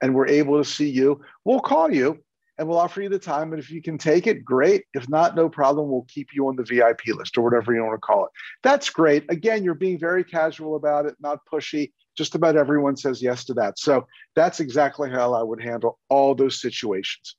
and 0.00 0.14
we're 0.14 0.28
able 0.28 0.58
to 0.58 0.68
see 0.68 0.88
you, 0.90 1.20
we'll 1.44 1.60
call 1.60 1.92
you 1.92 2.18
and 2.58 2.68
we'll 2.68 2.78
offer 2.78 3.00
you 3.00 3.08
the 3.08 3.18
time. 3.18 3.52
And 3.52 3.62
if 3.62 3.70
you 3.70 3.80
can 3.80 3.96
take 3.96 4.26
it, 4.26 4.44
great. 4.44 4.84
If 4.94 5.08
not, 5.08 5.34
no 5.34 5.48
problem. 5.48 5.88
We'll 5.88 6.06
keep 6.08 6.28
you 6.34 6.48
on 6.48 6.56
the 6.56 6.64
VIP 6.64 7.00
list 7.08 7.38
or 7.38 7.42
whatever 7.42 7.74
you 7.74 7.82
want 7.82 7.94
to 7.94 7.98
call 7.98 8.26
it. 8.26 8.30
That's 8.62 8.90
great. 8.90 9.24
Again, 9.30 9.64
you're 9.64 9.74
being 9.74 9.98
very 9.98 10.22
casual 10.22 10.76
about 10.76 11.06
it, 11.06 11.14
not 11.18 11.38
pushy. 11.50 11.92
Just 12.16 12.34
about 12.34 12.56
everyone 12.56 12.96
says 12.96 13.22
yes 13.22 13.44
to 13.46 13.54
that. 13.54 13.78
So 13.78 14.06
that's 14.34 14.60
exactly 14.60 15.10
how 15.10 15.34
I 15.34 15.42
would 15.42 15.62
handle 15.62 15.98
all 16.08 16.34
those 16.34 16.60
situations. 16.60 17.36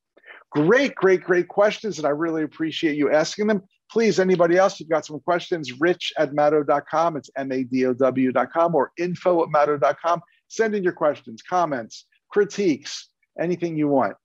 Great, 0.51 0.96
great, 0.96 1.24
great 1.24 1.48
questions. 1.48 1.98
And 1.98 2.08
I 2.08 2.12
really 2.12 2.44
appreciate 2.44 2.96
you 2.96 3.12
asking 3.12 3.48
them. 3.48 3.62
Please, 3.92 4.20
anybody 4.20 4.58
else, 4.58 4.80
you've 4.80 4.89
got 4.89 5.06
some 5.06 5.20
questions, 5.20 5.80
rich 5.80 6.13
at 6.18 6.34
madow.com. 6.34 7.18
It's 7.18 7.30
M-A-D-O-W.com 7.38 8.75
or 8.75 8.92
info 8.98 9.44
at 9.44 9.50
madow.com. 9.50 10.22
Send 10.48 10.75
in 10.75 10.84
your 10.84 10.94
questions, 10.94 11.42
comments, 11.48 12.06
critiques, 12.32 13.10
anything 13.39 13.75
you 13.75 13.88
want 13.88 14.15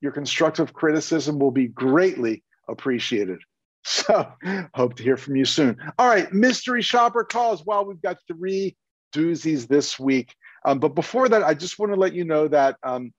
your 0.00 0.12
constructive 0.12 0.72
criticism 0.72 1.38
will 1.38 1.50
be 1.50 1.68
greatly 1.68 2.42
appreciated. 2.68 3.40
So, 3.84 4.30
hope 4.74 4.94
to 4.96 5.02
hear 5.02 5.16
from 5.16 5.36
you 5.36 5.44
soon. 5.44 5.76
All 5.98 6.08
right, 6.08 6.32
mystery 6.32 6.82
shopper 6.82 7.24
calls. 7.24 7.64
Well, 7.64 7.84
we've 7.84 8.02
got 8.02 8.18
three 8.26 8.76
doozies 9.12 9.66
this 9.66 9.98
week. 9.98 10.34
Um, 10.64 10.78
but 10.78 10.94
before 10.94 11.28
that, 11.28 11.44
I 11.44 11.54
just 11.54 11.78
want 11.78 11.92
to 11.92 11.98
let 11.98 12.12
you 12.12 12.24
know 12.24 12.48
that 12.48 12.76
um, 12.82 13.12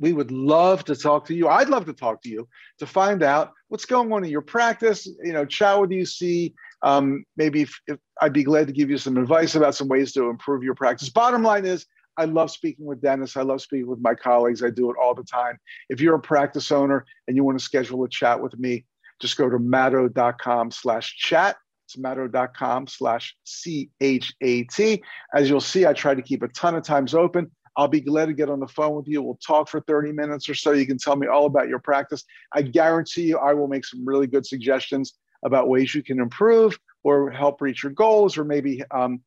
we 0.00 0.12
would 0.12 0.32
love 0.32 0.84
to 0.86 0.96
talk 0.96 1.26
to 1.26 1.34
you. 1.34 1.48
I'd 1.48 1.68
love 1.68 1.86
to 1.86 1.92
talk 1.92 2.22
to 2.22 2.28
you 2.28 2.48
to 2.78 2.86
find 2.86 3.22
out 3.22 3.52
what's 3.68 3.84
going 3.84 4.12
on 4.12 4.24
in 4.24 4.30
your 4.30 4.40
practice. 4.40 5.06
You 5.22 5.32
know, 5.32 5.44
chat 5.44 5.80
with 5.80 5.92
you, 5.92 6.04
see 6.04 6.54
um, 6.82 7.24
maybe 7.36 7.62
if, 7.62 7.78
if 7.86 7.98
I'd 8.20 8.32
be 8.32 8.42
glad 8.42 8.66
to 8.66 8.72
give 8.72 8.90
you 8.90 8.98
some 8.98 9.16
advice 9.16 9.54
about 9.54 9.74
some 9.74 9.88
ways 9.88 10.12
to 10.12 10.30
improve 10.30 10.62
your 10.62 10.74
practice. 10.74 11.10
Bottom 11.10 11.42
line 11.42 11.66
is, 11.66 11.86
I 12.16 12.24
love 12.24 12.50
speaking 12.50 12.86
with 12.86 13.00
dentists. 13.00 13.36
I 13.36 13.42
love 13.42 13.60
speaking 13.60 13.86
with 13.86 14.00
my 14.00 14.14
colleagues. 14.14 14.62
I 14.62 14.70
do 14.70 14.90
it 14.90 14.96
all 15.00 15.14
the 15.14 15.22
time. 15.24 15.58
If 15.88 16.00
you're 16.00 16.16
a 16.16 16.20
practice 16.20 16.72
owner 16.72 17.04
and 17.28 17.36
you 17.36 17.44
want 17.44 17.58
to 17.58 17.64
schedule 17.64 18.02
a 18.04 18.08
chat 18.08 18.42
with 18.42 18.58
me, 18.58 18.84
just 19.20 19.36
go 19.36 19.48
to 19.48 19.58
madow.com 19.58 20.70
slash 20.70 21.16
chat. 21.16 21.56
It's 21.90 22.00
madow.com 22.00 22.86
slash 22.86 23.36
C-H-A-T. 23.44 25.02
As 25.34 25.50
you'll 25.50 25.60
see, 25.60 25.86
I 25.86 25.92
try 25.92 26.14
to 26.14 26.22
keep 26.22 26.42
a 26.42 26.48
ton 26.48 26.76
of 26.76 26.84
times 26.84 27.14
open. 27.14 27.50
I'll 27.76 27.88
be 27.88 28.00
glad 28.00 28.26
to 28.26 28.32
get 28.32 28.48
on 28.48 28.60
the 28.60 28.68
phone 28.68 28.94
with 28.94 29.08
you. 29.08 29.22
We'll 29.22 29.40
talk 29.44 29.68
for 29.68 29.80
30 29.80 30.12
minutes 30.12 30.48
or 30.48 30.54
so. 30.54 30.72
You 30.72 30.86
can 30.86 30.98
tell 30.98 31.16
me 31.16 31.26
all 31.26 31.46
about 31.46 31.68
your 31.68 31.80
practice. 31.80 32.24
I 32.52 32.62
guarantee 32.62 33.22
you, 33.22 33.38
I 33.38 33.54
will 33.54 33.68
make 33.68 33.84
some 33.84 34.06
really 34.06 34.26
good 34.28 34.46
suggestions 34.46 35.14
about 35.44 35.68
ways 35.68 35.94
you 35.94 36.02
can 36.02 36.20
improve 36.20 36.78
or 37.02 37.30
help 37.30 37.60
reach 37.60 37.82
your 37.82 37.92
goals, 37.92 38.36
or 38.36 38.44
maybe, 38.44 38.82
um, 38.90 39.20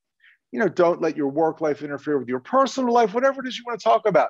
you 0.51 0.60
know, 0.60 0.70
don't 0.70 1.01
let 1.01 1.17
your 1.17 1.29
work 1.29 1.60
life 1.60 1.82
interfere 1.82 2.20
with 2.20 2.27
your 2.27 2.39
personal 2.39 2.93
life, 2.93 3.13
whatever 3.13 3.41
it 3.41 3.48
is 3.48 3.58
you 3.58 3.63
want 3.65 3.79
to 3.79 3.84
talk 3.84 4.05
about. 4.05 4.29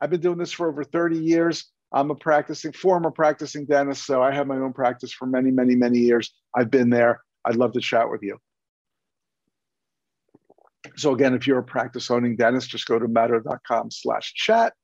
I've 0.00 0.10
been 0.10 0.20
doing 0.20 0.38
this 0.38 0.52
for 0.52 0.68
over 0.68 0.82
30 0.82 1.18
years. 1.18 1.66
I'm 1.92 2.10
a 2.10 2.14
practicing, 2.14 2.72
former 2.72 3.10
practicing 3.10 3.66
dentist, 3.66 4.04
so 4.04 4.22
I 4.22 4.32
have 4.32 4.46
my 4.46 4.56
own 4.56 4.72
practice 4.72 5.12
for 5.12 5.26
many, 5.26 5.50
many, 5.50 5.74
many 5.76 5.98
years. 5.98 6.32
I've 6.56 6.70
been 6.70 6.90
there. 6.90 7.20
I'd 7.48 7.56
love 7.56 7.72
to 7.72 7.80
chat 7.80 8.10
with 8.10 8.22
you. 8.22 8.38
So 10.96 11.14
again, 11.14 11.34
if 11.34 11.46
you're 11.46 11.58
a 11.58 11.64
practice 11.64 12.10
owning 12.10 12.36
dentist, 12.36 12.70
just 12.70 12.86
go 12.86 12.98
to 12.98 13.08
madow.com 13.08 13.90
slash 13.90 14.34
chat 14.34 14.74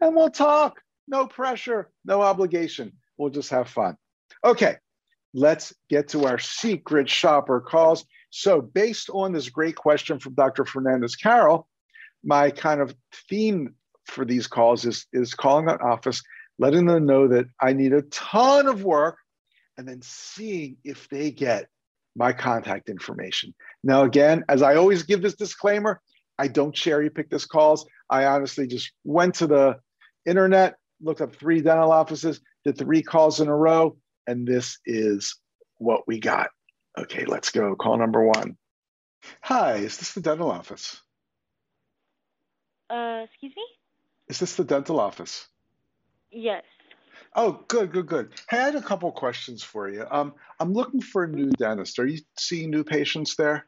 and 0.00 0.14
we'll 0.14 0.30
talk. 0.30 0.80
No 1.06 1.26
pressure, 1.26 1.90
no 2.04 2.22
obligation. 2.22 2.92
We'll 3.16 3.30
just 3.30 3.50
have 3.50 3.68
fun. 3.68 3.96
Okay, 4.44 4.76
let's 5.34 5.72
get 5.88 6.08
to 6.08 6.24
our 6.24 6.38
secret 6.38 7.08
shopper 7.08 7.60
calls. 7.60 8.04
So 8.30 8.60
based 8.60 9.10
on 9.10 9.32
this 9.32 9.48
great 9.48 9.76
question 9.76 10.18
from 10.18 10.34
Dr. 10.34 10.64
Fernandez 10.64 11.16
Carroll, 11.16 11.68
my 12.24 12.50
kind 12.50 12.80
of 12.80 12.94
theme 13.28 13.74
for 14.06 14.24
these 14.24 14.46
calls 14.46 14.84
is, 14.84 15.06
is 15.12 15.34
calling 15.34 15.68
an 15.68 15.78
office, 15.80 16.22
letting 16.58 16.86
them 16.86 17.06
know 17.06 17.28
that 17.28 17.46
I 17.60 17.72
need 17.72 17.92
a 17.92 18.02
ton 18.02 18.66
of 18.66 18.84
work, 18.84 19.18
and 19.76 19.86
then 19.88 20.00
seeing 20.02 20.76
if 20.84 21.08
they 21.08 21.30
get 21.30 21.68
my 22.16 22.32
contact 22.32 22.88
information. 22.88 23.54
Now, 23.82 24.02
again, 24.02 24.44
as 24.48 24.62
I 24.62 24.76
always 24.76 25.04
give 25.04 25.22
this 25.22 25.34
disclaimer, 25.34 26.00
I 26.38 26.48
don't 26.48 26.74
cherry 26.74 27.10
pick 27.10 27.30
this 27.30 27.46
calls. 27.46 27.86
I 28.08 28.26
honestly 28.26 28.66
just 28.66 28.92
went 29.04 29.36
to 29.36 29.46
the 29.46 29.78
internet, 30.26 30.76
looked 31.00 31.20
up 31.20 31.34
three 31.34 31.60
dental 31.60 31.92
offices, 31.92 32.40
did 32.64 32.76
three 32.76 33.02
calls 33.02 33.40
in 33.40 33.48
a 33.48 33.56
row, 33.56 33.96
and 34.26 34.46
this 34.46 34.78
is 34.84 35.36
what 35.78 36.06
we 36.06 36.18
got. 36.18 36.50
Okay, 36.98 37.24
let's 37.24 37.50
go. 37.50 37.74
Call 37.76 37.96
number 37.96 38.24
one. 38.24 38.56
Hi, 39.42 39.76
is 39.76 39.98
this 39.98 40.12
the 40.12 40.20
dental 40.20 40.50
office? 40.50 41.00
Uh, 42.88 43.24
excuse 43.24 43.52
me? 43.56 43.64
Is 44.28 44.38
this 44.38 44.56
the 44.56 44.64
dental 44.64 44.98
office? 44.98 45.46
Yes. 46.30 46.64
Oh, 47.34 47.64
good, 47.68 47.92
good, 47.92 48.06
good. 48.06 48.30
Hey, 48.48 48.58
I 48.58 48.64
had 48.64 48.74
a 48.74 48.82
couple 48.82 49.10
questions 49.12 49.62
for 49.62 49.88
you. 49.88 50.04
Um, 50.10 50.34
I'm 50.58 50.72
looking 50.72 51.00
for 51.00 51.24
a 51.24 51.28
new 51.28 51.50
dentist. 51.50 51.98
Are 51.98 52.06
you 52.06 52.18
seeing 52.36 52.70
new 52.70 52.82
patients 52.82 53.36
there? 53.36 53.66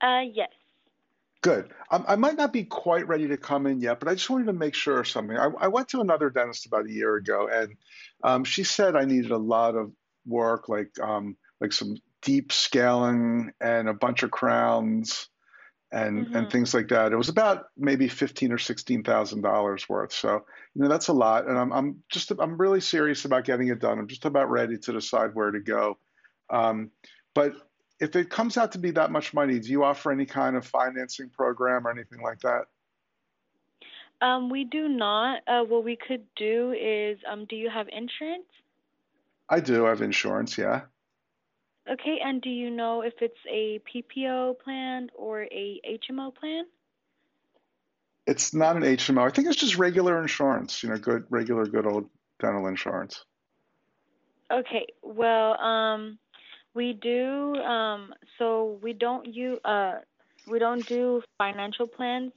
Uh, 0.00 0.22
yes. 0.32 0.50
Good. 1.42 1.72
Um, 1.90 2.04
I 2.06 2.16
might 2.16 2.36
not 2.36 2.52
be 2.52 2.64
quite 2.64 3.08
ready 3.08 3.28
to 3.28 3.36
come 3.36 3.66
in 3.66 3.80
yet, 3.80 3.98
but 3.98 4.08
I 4.08 4.14
just 4.14 4.30
wanted 4.30 4.46
to 4.46 4.52
make 4.52 4.74
sure 4.74 5.00
of 5.00 5.08
something. 5.08 5.36
I, 5.36 5.48
I 5.58 5.68
went 5.68 5.88
to 5.88 6.00
another 6.00 6.30
dentist 6.30 6.66
about 6.66 6.86
a 6.86 6.92
year 6.92 7.16
ago, 7.16 7.48
and 7.50 7.76
um, 8.22 8.44
she 8.44 8.62
said 8.62 8.94
I 8.94 9.06
needed 9.06 9.30
a 9.30 9.38
lot 9.38 9.74
of 9.74 9.90
work, 10.26 10.68
like 10.68 11.00
um, 11.00 11.36
like 11.60 11.72
some 11.72 11.96
deep 12.22 12.52
scaling 12.52 13.52
and 13.60 13.88
a 13.88 13.94
bunch 13.94 14.22
of 14.22 14.30
crowns 14.30 15.28
and 15.92 16.26
mm-hmm. 16.26 16.36
and 16.36 16.50
things 16.50 16.72
like 16.72 16.88
that. 16.88 17.12
It 17.12 17.16
was 17.16 17.28
about 17.28 17.66
maybe 17.76 18.08
fifteen 18.08 18.52
or 18.52 18.58
sixteen 18.58 19.02
thousand 19.02 19.42
dollars 19.42 19.88
worth. 19.88 20.12
So 20.12 20.44
you 20.74 20.82
know 20.82 20.88
that's 20.88 21.08
a 21.08 21.12
lot, 21.12 21.48
and 21.48 21.58
I'm 21.58 21.72
I'm 21.72 22.02
just 22.10 22.30
I'm 22.38 22.56
really 22.56 22.80
serious 22.80 23.24
about 23.24 23.44
getting 23.44 23.68
it 23.68 23.80
done. 23.80 23.98
I'm 23.98 24.08
just 24.08 24.24
about 24.24 24.50
ready 24.50 24.78
to 24.78 24.92
decide 24.92 25.34
where 25.34 25.50
to 25.50 25.60
go. 25.60 25.98
Um, 26.48 26.90
but 27.34 27.54
if 28.00 28.16
it 28.16 28.30
comes 28.30 28.56
out 28.56 28.72
to 28.72 28.78
be 28.78 28.92
that 28.92 29.10
much 29.10 29.34
money, 29.34 29.58
do 29.58 29.68
you 29.68 29.84
offer 29.84 30.10
any 30.10 30.26
kind 30.26 30.56
of 30.56 30.66
financing 30.66 31.28
program 31.28 31.86
or 31.86 31.90
anything 31.90 32.22
like 32.22 32.40
that? 32.40 32.64
Um, 34.22 34.50
we 34.50 34.64
do 34.64 34.88
not. 34.88 35.40
Uh, 35.46 35.62
what 35.64 35.84
we 35.84 35.96
could 35.96 36.24
do 36.36 36.72
is, 36.72 37.18
um, 37.30 37.46
do 37.46 37.56
you 37.56 37.70
have 37.70 37.88
insurance? 37.88 38.44
I 39.48 39.60
do. 39.60 39.86
I 39.86 39.90
have 39.90 40.02
insurance. 40.02 40.56
Yeah. 40.56 40.82
Okay, 41.90 42.20
and 42.24 42.40
do 42.40 42.50
you 42.50 42.70
know 42.70 43.02
if 43.02 43.14
it's 43.20 43.38
a 43.50 43.80
PPO 43.92 44.60
plan 44.60 45.10
or 45.16 45.42
a 45.42 45.80
HMO 45.84 46.32
plan? 46.32 46.64
It's 48.28 48.54
not 48.54 48.76
an 48.76 48.82
HMO. 48.82 49.26
I 49.26 49.30
think 49.30 49.48
it's 49.48 49.56
just 49.56 49.76
regular 49.76 50.20
insurance. 50.22 50.84
You 50.84 50.90
know, 50.90 50.98
good 50.98 51.24
regular 51.30 51.66
good 51.66 51.86
old 51.86 52.08
dental 52.38 52.68
insurance. 52.68 53.24
Okay. 54.52 54.86
Well, 55.02 55.60
um, 55.60 56.18
we 56.74 56.92
do. 56.92 57.56
Um, 57.56 58.14
so 58.38 58.78
we 58.82 58.92
don't 58.92 59.26
you 59.26 59.58
uh, 59.64 59.98
we 60.46 60.60
don't 60.60 60.86
do 60.86 61.22
financial 61.38 61.88
plans. 61.88 62.32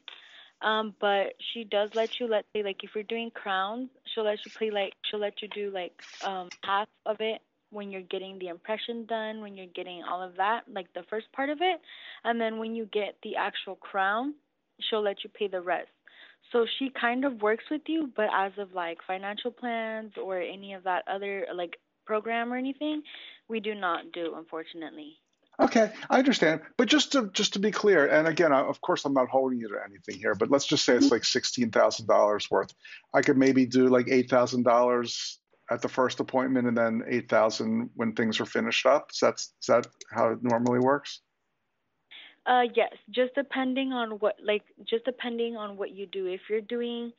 Um, 0.64 0.96
but 1.00 1.34
she 1.54 1.66
does 1.66 1.90
let 1.94 2.20
you 2.20 2.28
let's 2.28 2.48
say 2.56 2.64
like 2.64 2.84
if 2.84 2.92
you're 2.96 3.04
doing 3.04 3.30
crowns, 3.30 3.90
she'll 4.06 4.24
let 4.24 4.44
you 4.46 4.52
play 4.52 4.72
like 4.72 4.94
she'll 5.04 5.20
let 5.20 5.44
you 5.44 5.48
do 5.50 5.70
like 5.70 6.02
um 6.24 6.50
half 6.64 6.88
of 7.06 7.18
it 7.20 7.42
when 7.74 7.92
you're 7.92 8.02
getting 8.02 8.40
the 8.40 8.48
impression 8.48 9.06
done, 9.06 9.42
when 9.42 9.58
you're 9.58 9.74
getting 9.74 10.04
all 10.04 10.22
of 10.22 10.38
that, 10.38 10.62
like 10.72 10.94
the 10.94 11.04
first 11.10 11.32
part 11.34 11.50
of 11.50 11.60
it, 11.62 11.82
and 12.24 12.40
then 12.40 12.60
when 12.60 12.76
you 12.76 12.86
get 12.86 13.18
the 13.24 13.36
actual 13.36 13.76
crown, 13.76 14.34
she'll 14.80 15.04
let 15.04 15.24
you 15.24 15.30
pay 15.30 15.48
the 15.48 15.62
rest. 15.62 15.90
So 16.52 16.66
she 16.78 16.90
kind 16.90 17.26
of 17.26 17.42
works 17.42 17.64
with 17.72 17.82
you, 17.88 18.12
but 18.16 18.28
as 18.34 18.52
of 18.58 18.74
like 18.74 19.00
financial 19.08 19.52
plans 19.52 20.14
or 20.22 20.40
any 20.40 20.74
of 20.74 20.84
that 20.84 21.04
other 21.08 21.48
like 21.56 21.78
program 22.06 22.54
or 22.54 22.58
anything, 22.58 23.02
we 23.48 23.60
do 23.60 23.74
not 23.74 24.12
do, 24.12 24.36
unfortunately. 24.38 25.18
Okay, 25.60 25.92
I 26.10 26.18
understand. 26.18 26.62
But 26.78 26.88
just 26.88 27.12
to 27.12 27.30
just 27.32 27.54
to 27.54 27.60
be 27.60 27.72
clear, 27.72 28.08
and 28.08 28.28
again, 28.28 28.52
I, 28.52 28.62
of 28.62 28.82
course, 28.82 29.06
I'm 29.06 29.14
not 29.14 29.30
holding 29.30 29.60
you 29.60 29.70
to 29.70 29.76
anything 29.88 30.18
here. 30.18 30.34
But 30.34 30.50
let's 30.50 30.66
just 30.66 30.84
say 30.84 30.96
it's 30.96 31.12
like 31.12 31.24
sixteen 31.24 31.70
thousand 31.70 32.08
dollars 32.08 32.50
worth. 32.50 32.74
I 33.14 33.22
could 33.22 33.38
maybe 33.38 33.66
do 33.68 33.88
like 33.88 34.08
eight 34.10 34.30
thousand 34.30 34.64
dollars 34.64 35.40
at 35.72 35.82
the 35.82 35.90
first 35.90 36.20
appointment 36.20 36.68
and 36.68 36.78
then 36.78 37.04
8000 37.08 37.90
when 37.96 38.14
things 38.14 38.40
are 38.40 38.46
finished 38.46 38.86
up? 38.86 39.10
Is 39.12 39.20
that, 39.20 39.36
is 39.40 39.68
that 39.68 39.88
how 40.12 40.30
it 40.32 40.40
normally 40.44 40.80
works? 40.80 41.22
Uh 42.46 42.64
yes 42.76 42.92
just 43.10 43.34
depending 43.36 43.94
on 43.94 44.12
what 44.20 44.36
like 44.44 44.64
just 44.88 45.06
depending 45.06 45.56
on 45.56 45.78
what 45.78 45.92
you 45.92 46.06
do. 46.06 46.28
If 46.28 46.42
you're 46.50 46.62
doing 46.62 47.14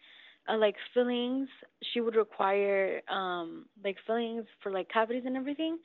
uh, 0.48 0.58
like 0.58 0.76
fillings 0.92 1.48
she 1.92 2.00
would 2.00 2.16
require 2.16 3.00
um 3.08 3.66
like 3.82 3.96
fillings 4.06 4.44
for 4.62 4.70
like 4.70 4.88
cavities 4.90 5.22
and 5.24 5.36
everything 5.36 5.78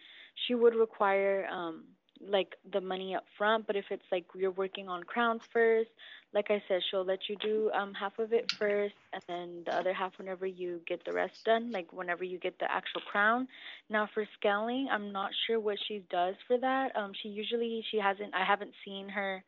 she 0.47 0.55
would 0.55 0.75
require 0.75 1.47
um 1.47 1.85
like 2.25 2.55
the 2.73 2.81
money 2.81 3.15
up 3.15 3.25
front 3.37 3.65
but 3.65 3.75
if 3.75 3.85
it's 3.91 4.05
like 4.11 4.25
you're 4.35 4.51
working 4.51 4.87
on 4.89 5.03
crowns 5.03 5.41
first 5.51 5.89
like 6.33 6.51
I 6.51 6.61
said, 6.67 6.81
she'll 6.89 7.05
let 7.05 7.27
you 7.27 7.35
do 7.37 7.71
um, 7.73 7.93
half 7.93 8.19
of 8.19 8.33
it 8.33 8.51
first, 8.51 8.93
and 9.13 9.23
then 9.27 9.63
the 9.65 9.75
other 9.75 9.93
half 9.93 10.11
whenever 10.17 10.45
you 10.45 10.79
get 10.87 11.03
the 11.03 11.11
rest 11.11 11.43
done, 11.43 11.71
like 11.71 11.91
whenever 11.91 12.23
you 12.23 12.37
get 12.37 12.59
the 12.59 12.71
actual 12.71 13.01
crown. 13.01 13.47
Now 13.89 14.07
for 14.13 14.25
scaling, 14.37 14.87
I'm 14.91 15.11
not 15.11 15.31
sure 15.47 15.59
what 15.59 15.77
she 15.87 16.03
does 16.11 16.35
for 16.47 16.57
that. 16.59 16.95
Um, 16.95 17.13
she 17.21 17.29
usually 17.29 17.83
she 17.89 17.97
hasn't. 17.97 18.35
I 18.35 18.45
haven't 18.45 18.73
seen 18.85 19.09
her 19.09 19.43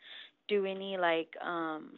do 0.47 0.65
any 0.65 0.97
like 0.97 1.29
um 1.45 1.91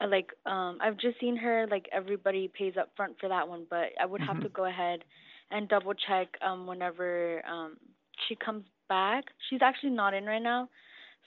uh, 0.00 0.08
like 0.08 0.30
um 0.46 0.78
I've 0.80 0.98
just 0.98 1.20
seen 1.20 1.36
her 1.36 1.68
like 1.70 1.88
everybody 1.92 2.48
pays 2.52 2.74
up 2.78 2.90
front 2.96 3.20
for 3.20 3.28
that 3.28 3.48
one, 3.48 3.66
but 3.70 3.90
I 4.00 4.06
would 4.06 4.20
mm-hmm. 4.20 4.32
have 4.32 4.42
to 4.42 4.48
go 4.48 4.64
ahead 4.64 5.04
and 5.52 5.68
double 5.68 5.94
check 5.94 6.26
um 6.42 6.66
whenever 6.66 7.40
um 7.48 7.76
she 8.28 8.34
comes 8.34 8.64
back. 8.90 9.24
She's 9.48 9.62
actually 9.62 9.92
not 9.92 10.12
in 10.12 10.26
right 10.26 10.42
now, 10.42 10.68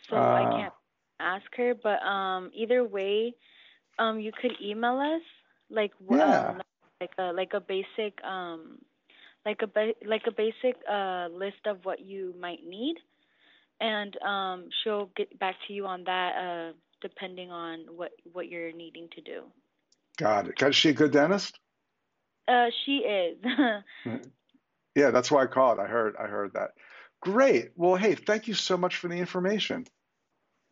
so 0.07 0.17
uh. 0.17 0.19
I 0.19 0.43
ah. 0.43 0.57
can't 0.57 0.73
ask 1.19 1.45
her. 1.57 1.73
But 1.73 2.03
um, 2.03 2.51
either 2.53 2.83
way, 2.83 3.33
um, 3.97 4.19
you 4.19 4.31
could 4.39 4.51
email 4.61 4.99
us 4.99 5.23
like 5.71 5.93
yeah. 6.11 6.49
um, 6.49 6.61
like 7.01 7.11
a 7.17 7.33
like 7.33 7.53
a 7.53 7.59
basic 7.59 8.23
um 8.23 8.77
like 9.45 9.61
a 9.63 9.67
ba- 9.67 9.99
like 10.05 10.23
a 10.27 10.31
basic 10.31 10.75
uh 10.89 11.27
list 11.31 11.65
of 11.65 11.79
what 11.83 11.99
you 12.01 12.35
might 12.39 12.63
need, 12.67 12.97
and 13.79 14.15
um, 14.21 14.69
she'll 14.83 15.09
get 15.15 15.39
back 15.39 15.55
to 15.67 15.73
you 15.73 15.87
on 15.87 16.03
that 16.03 16.31
uh 16.37 16.73
depending 17.01 17.51
on 17.51 17.85
what 17.95 18.11
what 18.31 18.47
you're 18.49 18.71
needing 18.71 19.07
to 19.15 19.21
do. 19.21 19.43
Got 20.17 20.47
it. 20.47 20.61
Is 20.61 20.75
she 20.75 20.89
a 20.89 20.93
good 20.93 21.11
dentist? 21.11 21.57
Uh, 22.47 22.67
she 22.85 22.97
is. 22.97 23.37
yeah, 24.95 25.11
that's 25.11 25.31
why 25.31 25.43
I 25.43 25.47
called. 25.47 25.79
I 25.79 25.87
heard 25.87 26.15
I 26.17 26.27
heard 26.27 26.53
that. 26.53 26.71
Great. 27.23 27.71
Well, 27.77 27.95
hey, 27.95 28.15
thank 28.15 28.49
you 28.49 28.53
so 28.53 28.75
much 28.75 28.97
for 28.97 29.07
the 29.07 29.15
information. 29.15 29.87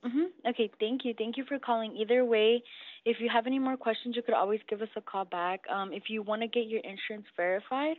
Mm-hmm. 0.06 0.50
Okay, 0.50 0.70
thank 0.82 1.06
you. 1.06 1.14
Thank 1.18 1.38
you 1.38 1.46
for 1.46 1.60
calling. 1.60 1.96
Either 1.96 2.26
way, 2.26 2.62
if 3.06 3.22
you 3.22 3.30
have 3.32 3.48
any 3.48 3.58
more 3.58 3.78
questions, 3.78 4.18
you 4.18 4.22
could 4.22 4.34
always 4.34 4.60
give 4.68 4.82
us 4.82 4.90
a 4.98 5.02
call 5.02 5.24
back. 5.24 5.62
Um, 5.74 5.94
if 5.94 6.10
you 6.10 6.22
want 6.24 6.42
to 6.42 6.50
get 6.50 6.68
your 6.68 6.82
insurance 6.82 7.28
verified, 7.38 7.96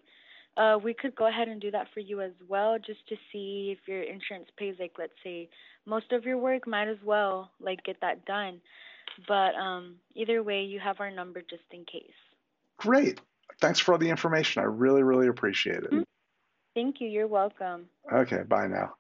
uh, 0.58 0.76
we 0.84 0.92
could 0.92 1.14
go 1.14 1.26
ahead 1.26 1.48
and 1.48 1.62
do 1.62 1.70
that 1.70 1.86
for 1.94 2.00
you 2.00 2.20
as 2.20 2.32
well, 2.46 2.76
just 2.78 3.08
to 3.08 3.16
see 3.32 3.74
if 3.74 3.88
your 3.88 4.02
insurance 4.02 4.48
pays, 4.58 4.74
like, 4.78 4.92
let's 4.98 5.12
say, 5.24 5.48
most 5.86 6.12
of 6.12 6.24
your 6.24 6.36
work. 6.36 6.66
Might 6.66 6.88
as 6.88 6.98
well, 7.02 7.50
like, 7.58 7.82
get 7.84 8.02
that 8.02 8.26
done. 8.26 8.60
But 9.26 9.54
um, 9.54 9.94
either 10.14 10.42
way, 10.42 10.64
you 10.64 10.78
have 10.78 11.00
our 11.00 11.10
number 11.10 11.40
just 11.40 11.62
in 11.70 11.86
case. 11.86 12.12
Great. 12.76 13.18
Thanks 13.62 13.80
for 13.80 13.92
all 13.92 13.98
the 13.98 14.10
information. 14.10 14.60
I 14.60 14.66
really, 14.66 15.02
really 15.02 15.28
appreciate 15.28 15.84
it. 15.84 15.90
Mm-hmm. 15.90 16.02
Thank 16.74 17.00
you. 17.00 17.08
You're 17.08 17.26
welcome. 17.26 17.86
Okay, 18.12 18.42
bye 18.48 18.66
now. 18.66 18.94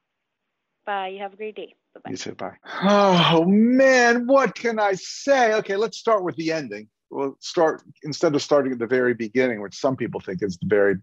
Bye. 0.84 1.08
You 1.08 1.18
have 1.20 1.32
a 1.32 1.36
great 1.36 1.56
day. 1.56 1.74
Bye-bye. 1.94 2.10
You 2.10 2.16
too. 2.16 2.34
Bye. 2.34 2.56
Oh 2.82 3.44
man, 3.46 4.26
what 4.26 4.54
can 4.54 4.78
I 4.78 4.92
say? 4.94 5.54
Okay, 5.54 5.76
let's 5.76 5.98
start 5.98 6.24
with 6.24 6.36
the 6.36 6.52
ending. 6.52 6.88
We'll 7.10 7.36
start 7.40 7.82
instead 8.02 8.34
of 8.34 8.42
starting 8.42 8.72
at 8.72 8.78
the 8.78 8.86
very 8.86 9.14
beginning, 9.14 9.60
which 9.60 9.74
some 9.74 9.96
people 9.96 10.20
think 10.20 10.42
is 10.42 10.56
the 10.56 10.66
very 10.68 10.96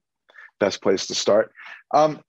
best 0.59 0.81
place 0.81 1.05
to 1.07 1.15
start. 1.15 1.51
Um, 1.93 2.21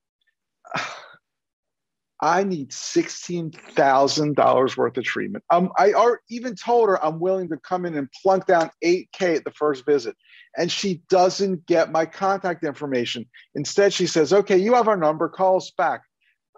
I 2.23 2.45
need 2.45 2.71
$16,000 2.71 4.77
worth 4.77 4.97
of 4.97 5.05
treatment. 5.05 5.43
Um, 5.51 5.73
I 5.79 5.93
even 6.29 6.55
told 6.55 6.91
her 6.91 7.05
I'm 7.05 7.19
willing 7.19 7.49
to 7.49 7.57
come 7.57 7.85
in 7.87 7.97
and 7.97 8.09
plunk 8.23 8.47
down 8.47 8.71
8K 8.85 9.37
at 9.37 9.45
the 9.45 9.51
first 9.53 9.87
visit. 9.87 10.15
And 10.57 10.71
she 10.71 11.03
doesn't 11.09 11.67
get 11.67 11.91
my 11.93 12.07
contact 12.07 12.65
information. 12.65 13.27
Instead, 13.55 13.93
she 13.93 14.07
says, 14.07 14.33
okay, 14.33 14.59
you 14.59 14.75
have 14.75 14.89
our 14.89 14.97
number, 14.97 15.29
call 15.29 15.57
us 15.57 15.73
back. 15.77 16.03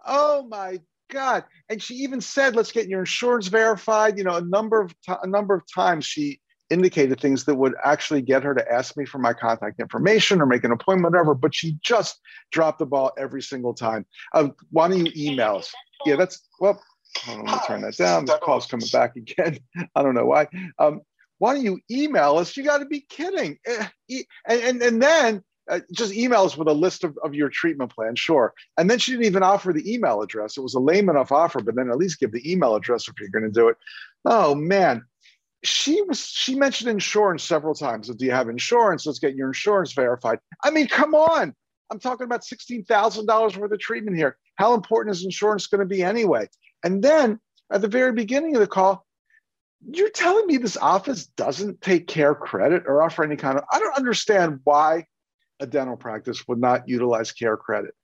Oh 0.04 0.46
my 0.48 0.80
God. 1.10 1.44
And 1.68 1.82
she 1.82 1.94
even 1.96 2.20
said, 2.20 2.56
let's 2.56 2.72
get 2.72 2.88
your 2.88 3.00
insurance 3.00 3.48
verified. 3.48 4.18
You 4.18 4.24
know, 4.24 4.36
a 4.36 4.44
number 4.44 4.80
of, 4.80 4.94
t- 5.02 5.12
a 5.22 5.26
number 5.26 5.54
of 5.54 5.62
times 5.72 6.06
she 6.06 6.40
indicated 6.72 7.20
things 7.20 7.44
that 7.44 7.54
would 7.54 7.74
actually 7.84 8.22
get 8.22 8.42
her 8.42 8.54
to 8.54 8.72
ask 8.72 8.96
me 8.96 9.04
for 9.04 9.18
my 9.18 9.32
contact 9.32 9.80
information 9.80 10.40
or 10.40 10.46
make 10.46 10.64
an 10.64 10.72
appointment, 10.72 11.12
whatever. 11.12 11.34
But 11.34 11.54
she 11.54 11.78
just 11.82 12.18
dropped 12.50 12.78
the 12.78 12.86
ball 12.86 13.12
every 13.18 13.42
single 13.42 13.74
time. 13.74 14.06
Uh, 14.32 14.48
why 14.70 14.88
don't 14.88 15.06
you 15.06 15.12
email 15.16 15.56
us? 15.56 15.72
Yeah, 16.06 16.16
that's 16.16 16.40
well. 16.60 16.82
Hold 17.24 17.40
on, 17.40 17.46
let 17.46 17.54
me 17.54 17.60
turn 17.66 17.82
that 17.82 17.96
down. 17.96 18.24
The 18.24 18.38
call's 18.38 18.66
coming 18.66 18.88
back 18.90 19.16
again. 19.16 19.58
I 19.94 20.02
don't 20.02 20.14
know 20.14 20.24
why. 20.24 20.48
Um, 20.78 21.02
why 21.38 21.54
don't 21.54 21.64
you 21.64 21.80
email 21.90 22.38
us? 22.38 22.56
You 22.56 22.64
got 22.64 22.78
to 22.78 22.86
be 22.86 23.00
kidding. 23.00 23.58
Eh, 23.66 23.86
and, 24.48 24.60
and, 24.62 24.82
and 24.82 25.02
then 25.02 25.42
uh, 25.70 25.80
just 25.92 26.12
email 26.12 26.42
us 26.42 26.56
with 26.56 26.68
a 26.68 26.72
list 26.72 27.04
of, 27.04 27.16
of 27.22 27.34
your 27.34 27.48
treatment 27.48 27.92
plan, 27.92 28.14
sure. 28.14 28.52
And 28.78 28.90
then 28.90 28.98
she 28.98 29.12
didn't 29.12 29.26
even 29.26 29.42
offer 29.42 29.72
the 29.72 29.92
email 29.92 30.22
address. 30.22 30.56
It 30.56 30.62
was 30.62 30.74
a 30.74 30.80
lame 30.80 31.08
enough 31.08 31.32
offer, 31.32 31.60
but 31.62 31.74
then 31.76 31.90
at 31.90 31.98
least 31.98 32.20
give 32.20 32.32
the 32.32 32.50
email 32.50 32.74
address 32.74 33.08
if 33.08 33.14
you're 33.20 33.28
going 33.28 33.44
to 33.44 33.60
do 33.60 33.68
it. 33.68 33.76
Oh 34.24 34.54
man, 34.54 35.04
she 35.64 36.02
was 36.02 36.26
she 36.26 36.54
mentioned 36.54 36.90
insurance 36.90 37.42
several 37.44 37.74
times. 37.74 38.08
Do 38.08 38.24
you 38.24 38.32
have 38.32 38.48
insurance? 38.48 39.06
Let's 39.06 39.18
get 39.18 39.36
your 39.36 39.48
insurance 39.48 39.92
verified. 39.92 40.38
I 40.64 40.70
mean, 40.70 40.88
come 40.88 41.14
on. 41.14 41.54
I'm 41.90 42.00
talking 42.00 42.24
about 42.24 42.40
$16,000 42.40 43.56
worth 43.56 43.70
of 43.70 43.78
treatment 43.78 44.16
here. 44.16 44.38
How 44.56 44.74
important 44.74 45.14
is 45.14 45.24
insurance 45.24 45.66
going 45.66 45.80
to 45.80 45.86
be 45.86 46.02
anyway? 46.02 46.48
And 46.82 47.02
then 47.02 47.38
at 47.70 47.82
the 47.82 47.88
very 47.88 48.12
beginning 48.12 48.56
of 48.56 48.60
the 48.60 48.66
call, 48.66 49.04
you're 49.86 50.10
telling 50.10 50.46
me 50.46 50.56
this 50.56 50.76
office 50.76 51.26
doesn't 51.26 51.80
take 51.80 52.06
care 52.06 52.34
credit 52.34 52.84
or 52.86 53.02
offer 53.02 53.24
any 53.24 53.36
kind 53.36 53.58
of 53.58 53.64
I 53.70 53.78
don't 53.78 53.96
understand 53.96 54.60
why 54.64 55.06
a 55.60 55.66
dental 55.66 55.96
practice 55.96 56.46
would 56.48 56.58
not 56.58 56.88
utilize 56.88 57.30
care 57.32 57.56
credit. 57.56 57.94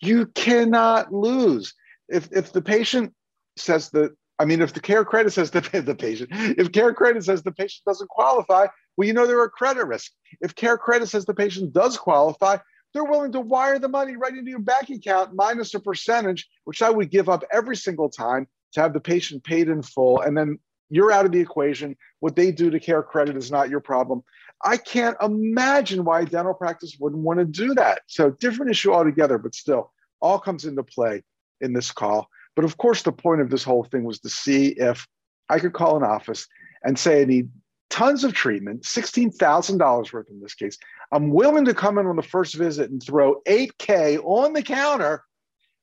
You 0.00 0.26
cannot 0.26 1.12
lose. 1.12 1.74
If 2.08 2.28
if 2.32 2.52
the 2.52 2.62
patient 2.62 3.14
says 3.56 3.90
that 3.90 4.14
I 4.38 4.44
mean, 4.44 4.60
if 4.60 4.74
the 4.74 4.80
care 4.80 5.04
credit 5.04 5.32
says 5.32 5.50
the, 5.50 5.60
the 5.84 5.94
patient, 5.94 6.30
if 6.32 6.72
care 6.72 6.92
credit 6.92 7.24
says 7.24 7.42
the 7.42 7.52
patient 7.52 7.84
doesn't 7.86 8.10
qualify, 8.10 8.66
well, 8.96 9.06
you 9.06 9.12
know 9.12 9.26
they're 9.26 9.42
a 9.42 9.50
credit 9.50 9.86
risk. 9.86 10.12
If 10.40 10.54
care 10.54 10.78
credit 10.78 11.08
says 11.08 11.24
the 11.24 11.34
patient 11.34 11.72
does 11.72 11.96
qualify, 11.96 12.58
they're 12.92 13.04
willing 13.04 13.32
to 13.32 13.40
wire 13.40 13.78
the 13.78 13.88
money 13.88 14.16
right 14.16 14.32
into 14.32 14.50
your 14.50 14.60
bank 14.60 14.88
account 14.90 15.34
minus 15.34 15.74
a 15.74 15.80
percentage, 15.80 16.48
which 16.64 16.82
I 16.82 16.90
would 16.90 17.10
give 17.10 17.28
up 17.28 17.44
every 17.52 17.76
single 17.76 18.08
time 18.08 18.46
to 18.72 18.80
have 18.80 18.92
the 18.92 19.00
patient 19.00 19.44
paid 19.44 19.68
in 19.68 19.82
full. 19.82 20.20
And 20.20 20.36
then 20.36 20.58
you're 20.88 21.12
out 21.12 21.26
of 21.26 21.32
the 21.32 21.40
equation. 21.40 21.96
What 22.20 22.36
they 22.36 22.52
do 22.52 22.70
to 22.70 22.80
care 22.80 23.02
credit 23.02 23.36
is 23.36 23.50
not 23.50 23.68
your 23.68 23.80
problem. 23.80 24.22
I 24.64 24.78
can't 24.78 25.16
imagine 25.20 26.04
why 26.04 26.20
a 26.20 26.24
dental 26.24 26.54
practice 26.54 26.96
wouldn't 26.98 27.22
want 27.22 27.38
to 27.38 27.44
do 27.44 27.74
that. 27.74 28.00
So, 28.06 28.30
different 28.30 28.70
issue 28.70 28.92
altogether, 28.92 29.36
but 29.36 29.54
still, 29.54 29.92
all 30.20 30.38
comes 30.38 30.64
into 30.64 30.82
play 30.82 31.22
in 31.60 31.72
this 31.72 31.92
call. 31.92 32.28
But 32.56 32.64
of 32.64 32.78
course, 32.78 33.02
the 33.02 33.12
point 33.12 33.42
of 33.42 33.50
this 33.50 33.62
whole 33.62 33.84
thing 33.84 34.02
was 34.02 34.18
to 34.20 34.28
see 34.28 34.68
if 34.68 35.06
I 35.48 35.60
could 35.60 35.74
call 35.74 35.96
an 35.96 36.02
office 36.02 36.48
and 36.82 36.98
say, 36.98 37.22
I 37.22 37.24
need 37.26 37.50
tons 37.90 38.24
of 38.24 38.32
treatment, 38.32 38.82
$16,000 38.82 40.12
worth 40.12 40.28
in 40.30 40.40
this 40.40 40.54
case. 40.54 40.78
I'm 41.12 41.30
willing 41.30 41.66
to 41.66 41.74
come 41.74 41.98
in 41.98 42.06
on 42.06 42.16
the 42.16 42.22
first 42.22 42.54
visit 42.54 42.90
and 42.90 43.02
throw 43.02 43.42
8K 43.46 44.18
on 44.24 44.54
the 44.54 44.62
counter, 44.62 45.22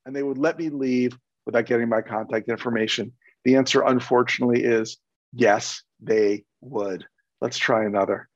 and 0.05 0.15
they 0.15 0.23
would 0.23 0.37
let 0.37 0.57
me 0.57 0.69
leave 0.69 1.17
without 1.45 1.65
getting 1.65 1.87
my 1.89 2.01
contact 2.01 2.49
information. 2.49 3.13
The 3.45 3.55
answer, 3.55 3.83
unfortunately, 3.83 4.63
is 4.63 4.97
yes, 5.31 5.83
they 6.01 6.43
would. 6.61 7.05
Let's 7.39 7.57
try 7.57 7.85
another. 7.85 8.29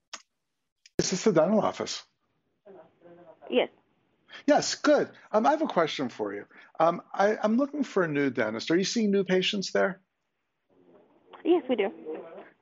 Is 0.99 1.11
this 1.11 1.23
the 1.23 1.31
dental 1.31 1.61
office? 1.61 2.03
Yes. 3.49 3.69
Yes, 4.45 4.75
good. 4.75 5.09
Um, 5.31 5.45
I 5.45 5.51
have 5.51 5.61
a 5.61 5.67
question 5.67 6.09
for 6.09 6.33
you. 6.33 6.45
Um, 6.79 7.01
I, 7.13 7.37
I'm 7.41 7.57
looking 7.57 7.83
for 7.83 8.03
a 8.03 8.07
new 8.07 8.29
dentist. 8.29 8.71
Are 8.71 8.77
you 8.77 8.83
seeing 8.83 9.11
new 9.11 9.23
patients 9.23 9.71
there? 9.71 9.99
Yes, 11.43 11.63
we 11.69 11.75
do. 11.75 11.91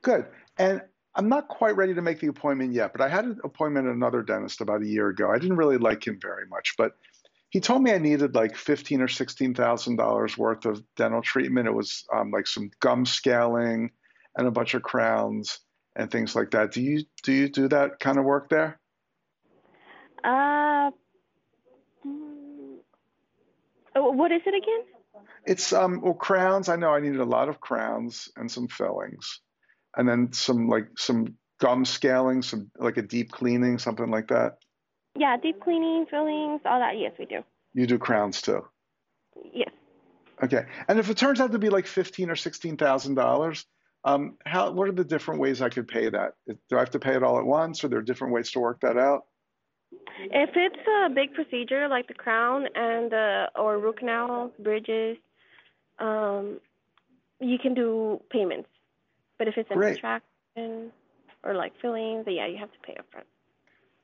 Good. 0.02 0.26
And 0.58 0.82
I'm 1.14 1.28
not 1.28 1.48
quite 1.48 1.76
ready 1.76 1.94
to 1.94 2.02
make 2.02 2.20
the 2.20 2.28
appointment 2.28 2.72
yet, 2.72 2.92
but 2.92 3.00
I 3.00 3.08
had 3.08 3.24
an 3.24 3.40
appointment 3.42 3.86
at 3.86 3.94
another 3.94 4.22
dentist 4.22 4.60
about 4.60 4.82
a 4.82 4.86
year 4.86 5.08
ago. 5.08 5.30
I 5.30 5.38
didn't 5.38 5.56
really 5.56 5.78
like 5.78 6.06
him 6.06 6.18
very 6.20 6.46
much, 6.46 6.74
but 6.76 6.92
he 7.50 7.60
told 7.60 7.82
me 7.82 7.92
I 7.92 7.98
needed 7.98 8.34
like 8.34 8.54
fifteen 8.54 9.00
or 9.00 9.08
sixteen 9.08 9.54
thousand 9.54 9.96
dollars 9.96 10.36
worth 10.36 10.66
of 10.66 10.82
dental 10.94 11.22
treatment. 11.22 11.68
It 11.68 11.74
was 11.74 12.04
um, 12.14 12.30
like 12.30 12.46
some 12.46 12.70
gum 12.80 13.06
scaling 13.06 13.92
and 14.36 14.46
a 14.46 14.50
bunch 14.50 14.74
of 14.74 14.82
crowns 14.82 15.60
and 15.94 16.10
things 16.10 16.36
like 16.36 16.50
that. 16.50 16.72
Do 16.72 16.82
you 16.82 17.04
do 17.22 17.32
you 17.32 17.48
do 17.48 17.68
that 17.68 17.98
kind 17.98 18.18
of 18.18 18.24
work 18.24 18.50
there? 18.50 18.78
Uh, 20.22 20.90
what 24.00 24.32
is 24.32 24.42
it 24.46 24.54
again? 24.54 25.26
It's 25.46 25.72
um 25.72 26.00
well 26.02 26.14
crowns. 26.14 26.68
I 26.68 26.76
know 26.76 26.90
I 26.90 27.00
needed 27.00 27.20
a 27.20 27.24
lot 27.24 27.48
of 27.48 27.60
crowns 27.60 28.28
and 28.36 28.50
some 28.50 28.68
fillings, 28.68 29.40
and 29.96 30.08
then 30.08 30.32
some 30.32 30.68
like 30.68 30.88
some 30.96 31.36
gum 31.60 31.84
scaling, 31.84 32.42
some 32.42 32.70
like 32.78 32.96
a 32.96 33.02
deep 33.02 33.30
cleaning, 33.32 33.78
something 33.78 34.10
like 34.10 34.28
that. 34.28 34.58
Yeah, 35.18 35.36
deep 35.36 35.60
cleaning, 35.60 36.06
fillings, 36.10 36.60
all 36.64 36.78
that. 36.80 36.98
Yes, 36.98 37.12
we 37.18 37.24
do. 37.24 37.42
You 37.74 37.86
do 37.86 37.98
crowns 37.98 38.42
too. 38.42 38.66
Yes. 39.52 39.70
Okay, 40.42 40.66
and 40.88 40.98
if 40.98 41.08
it 41.08 41.16
turns 41.16 41.40
out 41.40 41.52
to 41.52 41.58
be 41.58 41.70
like 41.70 41.86
fifteen 41.86 42.28
or 42.28 42.36
sixteen 42.36 42.76
thousand 42.76 43.14
dollars, 43.14 43.64
um, 44.04 44.36
how 44.44 44.72
what 44.72 44.88
are 44.88 44.92
the 44.92 45.04
different 45.04 45.40
ways 45.40 45.62
I 45.62 45.70
could 45.70 45.88
pay 45.88 46.10
that? 46.10 46.32
Do 46.46 46.76
I 46.76 46.80
have 46.80 46.90
to 46.90 46.98
pay 46.98 47.14
it 47.14 47.22
all 47.22 47.38
at 47.38 47.46
once, 47.46 47.82
or 47.82 47.86
are 47.86 47.90
there 47.90 48.02
different 48.02 48.34
ways 48.34 48.50
to 48.52 48.60
work 48.60 48.80
that 48.80 48.98
out? 48.98 49.22
If 50.18 50.50
it's 50.54 50.88
a 51.04 51.10
big 51.10 51.34
procedure 51.34 51.88
like 51.88 52.08
the 52.08 52.14
crown 52.14 52.66
and 52.74 53.10
the 53.10 53.50
or 53.54 53.78
root 53.78 53.98
canal, 53.98 54.52
bridges, 54.58 55.16
um, 55.98 56.60
you 57.40 57.58
can 57.58 57.74
do 57.74 58.20
payments. 58.30 58.68
But 59.38 59.48
if 59.48 59.58
it's 59.58 59.70
an 59.70 59.82
extraction 59.82 60.92
or 61.42 61.54
like 61.54 61.72
fillings, 61.80 62.24
then 62.24 62.34
yeah, 62.34 62.46
you 62.46 62.58
have 62.58 62.72
to 62.72 62.78
pay 62.80 62.94
upfront. 62.94 63.24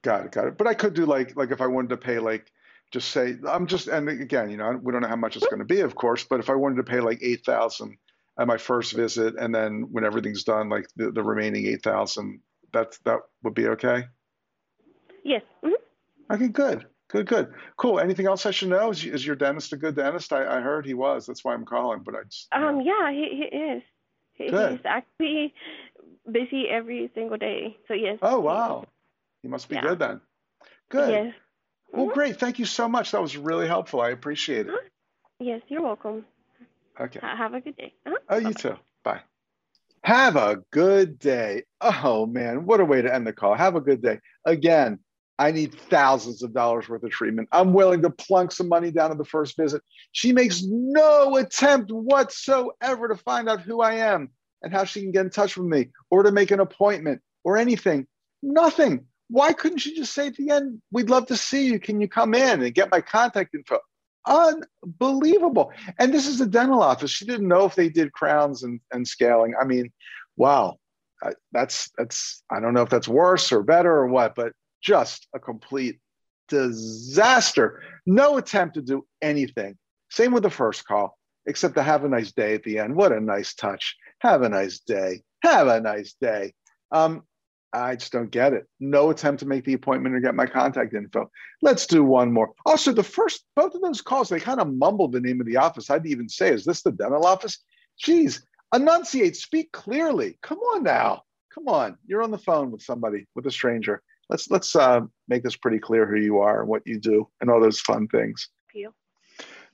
Got 0.03 0.27
it, 0.27 0.33
got 0.33 0.47
it. 0.49 0.59
But 0.59 0.67
I 0.67 0.75
could 0.75 0.95
do 0.95 1.07
like 1.07 1.37
like 1.37 1.51
if 1.51 1.61
I 1.61 1.67
wanted 1.67 1.91
to 1.91 1.97
pay 1.97 2.19
like 2.19 2.53
just 2.91 3.11
say 3.11 3.37
I'm 3.49 3.67
just 3.67 3.89
and 3.89 4.09
again, 4.09 4.51
you 4.51 4.57
know, 4.57 4.79
we 4.83 4.93
don't 4.93 5.03
know 5.03 5.09
how 5.09 5.17
much 5.17 5.37
it's 5.37 5.47
going 5.47 5.61
to 5.61 5.65
be, 5.65 5.81
of 5.81 5.95
course. 5.95 6.25
But 6.25 6.41
if 6.41 6.51
I 6.51 6.55
wanted 6.55 6.77
to 6.77 6.85
pay 6.85 7.01
like 7.01 7.21
eight 7.23 7.45
thousand 7.45 7.97
at 8.39 8.47
my 8.47 8.59
first 8.59 8.93
visit, 8.93 9.35
and 9.37 9.55
then 9.55 9.89
when 9.91 10.05
everything's 10.05 10.45
done, 10.45 10.69
like 10.69 10.87
the, 10.97 11.11
the 11.11 11.23
remaining 11.23 11.67
eight 11.67 11.83
thousand, 11.83 12.41
that 12.73 12.99
that 13.05 13.21
would 13.43 13.55
be 13.55 13.69
okay. 13.69 14.05
Yes. 15.25 15.43
Mm-hmm. 15.65 15.75
Okay, 16.33 16.49
good. 16.49 16.87
Good, 17.09 17.27
good. 17.27 17.53
Cool. 17.77 18.01
Anything 18.01 18.27
else 18.27 18.47
I 18.47 18.53
should 18.53 18.71
know? 18.71 18.91
Is, 18.91 19.05
is 19.05 19.27
your 19.27 19.37
dentist 19.37 19.75
a 19.75 19.77
good 19.77 19.97
dentist? 19.97 20.33
I, 20.33 20.59
I 20.59 20.61
heard 20.61 20.87
he 20.87 20.95
was. 20.95 21.27
That's 21.27 21.45
why 21.45 21.53
I'm 21.53 21.67
calling, 21.67 22.01
but 22.03 22.15
I 22.15 22.23
just. 22.25 22.49
Um, 22.53 22.81
yeah, 22.81 23.11
he, 23.13 23.49
he 23.51 23.57
is. 23.57 23.83
He, 24.33 24.49
good. 24.49 24.73
He's 24.73 24.87
actually 24.87 25.53
busy 26.31 26.69
every 26.71 27.11
single 27.15 27.37
day. 27.37 27.77
So, 27.87 27.93
yes. 27.93 28.19
Oh, 28.23 28.41
wow. 28.41 28.87
He 29.43 29.49
must 29.49 29.69
be 29.69 29.75
yeah. 29.75 29.83
good 29.83 29.99
then. 29.99 30.21
Good. 30.89 31.11
Yes. 31.11 31.35
Well, 31.93 32.07
mm-hmm. 32.07 32.15
great. 32.15 32.41
Thank 32.41 32.59
you 32.59 32.65
so 32.65 32.89
much. 32.89 33.11
That 33.11 33.21
was 33.21 33.37
really 33.37 33.67
helpful. 33.67 34.01
I 34.01 34.09
appreciate 34.09 34.69
it. 34.69 34.75
Yes, 35.39 35.61
you're 35.69 35.83
welcome. 35.83 36.25
Okay. 36.99 37.21
Have 37.23 37.53
a 37.53 37.61
good 37.61 37.77
day. 37.77 37.93
Uh-huh. 38.07 38.17
Oh, 38.31 38.39
you 38.39 38.55
too. 38.55 38.77
Bye. 39.05 39.21
Have 40.03 40.37
a 40.37 40.63
good 40.71 41.19
day. 41.19 41.65
Oh, 41.81 42.25
man. 42.25 42.65
What 42.65 42.81
a 42.81 42.87
way 42.87 43.03
to 43.03 43.15
end 43.15 43.27
the 43.27 43.35
call. 43.35 43.55
Have 43.55 43.77
a 43.77 43.81
good 43.83 44.01
day. 44.01 44.21
Again, 44.47 44.99
I 45.39 45.51
need 45.51 45.75
thousands 45.75 46.43
of 46.43 46.53
dollars 46.53 46.89
worth 46.89 47.03
of 47.03 47.11
treatment. 47.11 47.49
I'm 47.53 47.73
willing 47.73 48.03
to 48.03 48.11
plunk 48.11 48.53
some 48.53 48.69
money 48.69 48.91
down 48.91 49.11
at 49.11 49.19
the 49.19 49.25
first 49.25 49.57
visit. 49.57 49.83
She 50.13 50.33
makes 50.33 50.63
no 50.63 51.37
attempt 51.37 51.91
whatsoever 51.91 53.09
to 53.09 53.17
find 53.17 53.49
out 53.49 53.63
who 53.63 53.81
I 53.81 53.95
am 53.95 54.31
and 54.63 54.73
how 54.73 54.85
she 54.85 55.01
can 55.01 55.11
get 55.11 55.25
in 55.25 55.31
touch 55.31 55.57
with 55.57 55.67
me 55.67 55.89
or 56.11 56.23
to 56.23 56.33
make 56.33 56.51
an 56.51 56.61
appointment 56.61 57.23
or 57.45 57.57
anything. 57.57 58.07
Nothing. 58.43 59.07
Why 59.29 59.53
couldn't 59.53 59.79
she 59.79 59.97
just 59.97 60.13
say 60.13 60.29
at 60.29 60.37
the 60.37 60.51
end, 60.51 60.83
We'd 60.91 61.11
love 61.11 61.27
to 61.27 61.37
see 61.37 61.67
you. 61.67 61.81
Can 61.81 62.01
you 62.01 62.09
come 62.09 62.35
in 62.35 62.63
and 62.63 62.75
get 62.75 62.91
my 62.91 63.01
contact 63.01 63.55
info? 63.55 63.79
Unbelievable. 64.27 65.73
And 65.99 66.13
this 66.13 66.29
is 66.29 66.41
a 66.41 66.47
dental 66.47 66.83
office. 66.83 67.11
She 67.11 67.25
didn't 67.25 67.49
know 67.49 67.65
if 67.65 67.75
they 67.75 67.89
did 67.89 68.13
crowns 68.13 68.63
and, 68.63 68.81
and 68.93 69.09
scaling. 69.09 69.55
I 69.61 69.65
mean, 69.65 69.91
wow. 70.37 70.77
That's 71.53 71.91
that's 71.97 72.43
I 72.51 72.59
don't 72.59 72.75
know 72.75 72.83
if 72.83 72.91
that's 72.91 73.07
worse 73.07 73.53
or 73.53 73.63
better 73.63 73.93
or 73.93 74.09
what, 74.09 74.35
but 74.35 74.53
just 74.83 75.29
a 75.35 75.39
complete 75.39 76.01
disaster. 76.49 77.83
No 78.05 78.37
attempt 78.37 78.75
to 78.75 78.83
do 78.83 79.07
anything. 79.23 79.79
Same 80.11 80.33
with 80.33 80.43
the 80.43 80.51
first 80.51 80.87
call. 80.87 81.17
except 81.47 81.75
to 81.75 81.83
have 81.83 82.05
a 82.05 82.09
nice 82.09 82.33
day 82.33 82.55
at 82.55 82.63
the 82.63 82.79
end. 82.79 82.95
What 82.95 83.13
a 83.13 83.21
nice 83.21 83.55
touch. 83.55 83.97
Have 84.21 84.43
a 84.43 84.49
nice 84.49 84.81
day. 84.81 85.23
Have 85.43 85.67
a 85.69 85.81
nice 85.81 86.15
day. 86.21 86.55
Um, 86.91 87.23
I 87.73 87.97
just 87.97 88.13
don't 88.13 88.31
get 88.31 88.53
it. 88.53 88.67
No 88.81 89.11
attempt 89.11 89.41
to 89.41 89.47
make 89.47 89.65
the 89.65 89.73
appointment 89.73 90.15
or 90.15 90.21
get 90.21 90.35
my 90.35 90.47
contact 90.47 90.95
info. 90.95 91.31
Let's 91.63 91.87
do 91.87 92.05
one 92.05 92.31
more. 92.31 92.53
Also, 92.67 92.93
the 92.93 93.03
first, 93.03 93.45
both 93.57 93.75
of 93.75 93.81
those 93.81 94.03
calls, 94.03 94.29
they 94.29 94.41
kind 94.41 94.61
of 94.61 94.73
mumbled 94.73 95.13
the 95.13 95.21
name 95.21 95.41
of 95.41 95.47
the 95.47 95.57
office. 95.57 95.89
I'd 95.89 96.07
even 96.07 96.29
say, 96.29 96.53
is 96.53 96.65
this 96.65 96.83
the 96.83 96.93
dental 96.93 97.25
office? 97.25 97.59
Geez, 97.99 98.45
enunciate, 98.75 99.37
speak 99.37 99.73
clearly. 99.73 100.39
Come 100.43 100.59
on 100.59 100.83
now. 100.83 101.23
Come 101.55 101.67
on. 101.67 101.97
You're 102.07 102.23
on 102.23 102.31
the 102.31 102.39
phone 102.39 102.71
with 102.71 102.83
somebody, 102.83 103.27
with 103.35 103.47
a 103.47 103.51
stranger. 103.51 104.03
Let's 104.33 104.51
let's 104.51 104.75
uh, 104.75 105.03
make 105.29 105.43
this 105.43 105.57
pretty 105.57 105.79
clear 105.79 106.07
who 106.07 106.17
you 106.17 106.39
are 106.39 106.61
and 106.61 106.69
what 106.69 106.87
you 106.87 106.99
do 106.99 107.29
and 107.43 107.51
all 107.51 107.61
those 107.61 107.81
fun 107.81 108.09
things. 108.09 108.49
You. 108.73 108.95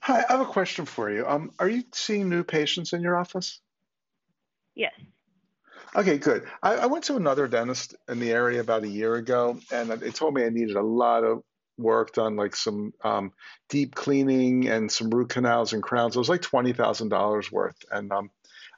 Hi, 0.01 0.25
I 0.29 0.33
have 0.33 0.41
a 0.41 0.47
question 0.47 0.85
for 0.85 1.09
you. 1.09 1.25
Um, 1.29 1.53
are 1.61 1.69
you 1.69 1.85
seeing 1.95 2.29
new 2.29 2.43
patients 2.43 2.93
in 2.93 3.01
your 3.01 3.17
office? 3.17 3.61
Yes. 4.75 4.93
Okay, 5.95 6.19
good. 6.19 6.45
I, 6.61 6.75
I, 6.75 6.87
went 6.87 7.05
to 7.05 7.17
another 7.17 7.47
dentist 7.47 7.95
in 8.09 8.19
the 8.19 8.33
area 8.33 8.61
about 8.61 8.83
a 8.83 8.89
year 8.89 9.15
ago, 9.15 9.61
and 9.71 9.91
they 9.91 10.11
told 10.11 10.35
me 10.35 10.45
I 10.45 10.49
needed 10.49 10.75
a 10.75 10.83
lot 10.83 11.23
of 11.23 11.45
work 11.79 12.13
done, 12.15 12.35
like 12.35 12.57
some 12.57 12.93
um, 13.05 13.33
deep 13.69 13.95
cleaning 13.95 14.69
and 14.69 14.91
some 14.91 15.09
root 15.11 15.29
canals 15.29 15.73
and 15.73 15.85
crowns. 15.85 16.17
It 16.17 16.19
was 16.19 16.29
like 16.29 16.43
twenty 16.43 16.73
thousand 16.73 17.11
dollars 17.11 17.53
worth, 17.53 17.79
and 17.93 18.11
um, 18.11 18.29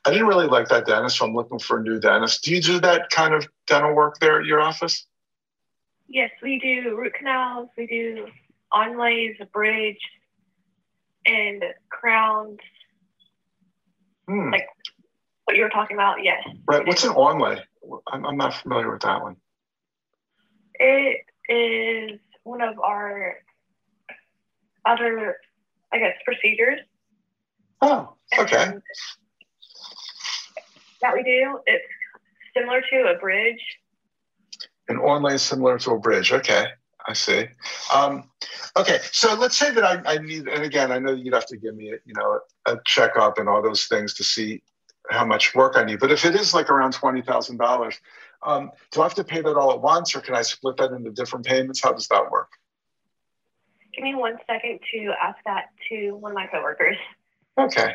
I 0.05 0.11
didn't 0.11 0.29
really 0.29 0.47
like 0.47 0.69
that 0.69 0.85
dentist, 0.85 1.17
so 1.17 1.25
I'm 1.25 1.35
looking 1.35 1.59
for 1.59 1.79
a 1.79 1.83
new 1.83 1.99
dentist. 1.99 2.45
Do 2.45 2.55
you 2.55 2.61
do 2.61 2.81
that 2.81 3.09
kind 3.09 3.33
of 3.33 3.49
dental 3.67 3.95
work 3.95 4.19
there 4.19 4.39
at 4.39 4.45
your 4.45 4.61
office? 4.61 5.07
Yes, 6.13 6.31
we 6.43 6.59
do 6.59 6.97
root 6.97 7.15
canals. 7.17 7.69
We 7.79 7.87
do 7.87 8.27
onlays, 8.73 9.41
a 9.41 9.47
bridge, 9.47 10.01
and 11.25 11.63
crowns. 11.89 12.59
Hmm. 14.27 14.51
Like 14.51 14.67
what 15.45 15.57
you 15.57 15.63
were 15.63 15.71
talking 15.71 15.97
about, 15.97 16.25
yes. 16.25 16.43
Right. 16.67 16.85
What's 16.85 17.05
an 17.05 17.13
onlay? 17.13 17.61
I'm, 18.13 18.27
I'm 18.27 18.37
not 18.37 18.55
familiar 18.55 18.91
with 18.91 19.03
that 19.03 19.23
one. 19.23 19.37
It 20.75 21.25
is 21.49 22.19
one 22.43 22.61
of 22.61 22.79
our 22.81 23.37
other, 24.85 25.37
I 25.93 25.99
guess, 25.99 26.15
procedures. 26.25 26.81
Oh, 27.83 28.15
okay. 28.37 28.65
And 28.65 28.83
that 31.03 31.15
we 31.15 31.23
do. 31.23 31.61
It's 31.67 31.85
similar 32.57 32.81
to 32.81 33.15
a 33.15 33.19
bridge. 33.19 33.61
An 34.91 34.99
onlay 34.99 35.35
is 35.35 35.43
similar 35.43 35.79
to 35.79 35.93
a 35.93 35.99
bridge. 35.99 36.33
Okay. 36.33 36.67
I 37.07 37.15
see. 37.15 37.47
Um, 37.95 38.25
okay, 38.77 38.99
so 39.11 39.35
let's 39.35 39.57
say 39.57 39.71
that 39.71 39.85
I, 39.85 40.15
I, 40.15 40.19
need, 40.19 40.47
and 40.49 40.63
again, 40.63 40.93
I 40.93 40.99
know 40.99 41.13
you'd 41.13 41.33
have 41.33 41.47
to 41.47 41.57
give 41.57 41.75
me, 41.75 41.91
a, 41.91 41.97
you 42.05 42.13
know, 42.15 42.41
a 42.67 42.77
checkup 42.85 43.39
and 43.39 43.49
all 43.49 43.63
those 43.63 43.87
things 43.87 44.13
to 44.15 44.25
see 44.25 44.63
how 45.09 45.25
much 45.25 45.55
work 45.55 45.77
I 45.77 45.85
need. 45.85 45.99
But 45.99 46.13
if 46.13 46.25
it 46.25 46.35
is 46.35 46.53
like 46.53 46.71
around 46.71 46.93
twenty 46.93 47.23
thousand 47.23 47.57
dollars, 47.57 47.99
um, 48.43 48.71
do 48.93 49.01
I 49.01 49.05
have 49.05 49.15
to 49.15 49.25
pay 49.25 49.41
that 49.41 49.57
all 49.57 49.73
at 49.73 49.81
once, 49.81 50.15
or 50.15 50.21
can 50.21 50.35
I 50.35 50.43
split 50.43 50.77
that 50.77 50.93
into 50.93 51.11
different 51.11 51.47
payments? 51.47 51.83
How 51.83 51.93
does 51.93 52.07
that 52.09 52.31
work? 52.31 52.51
Give 53.95 54.05
me 54.05 54.15
one 54.15 54.37
second 54.47 54.81
to 54.93 55.13
ask 55.23 55.39
that 55.47 55.71
to 55.89 56.13
one 56.13 56.33
of 56.33 56.37
my 56.37 56.47
coworkers. 56.47 56.97
Okay. 57.59 57.95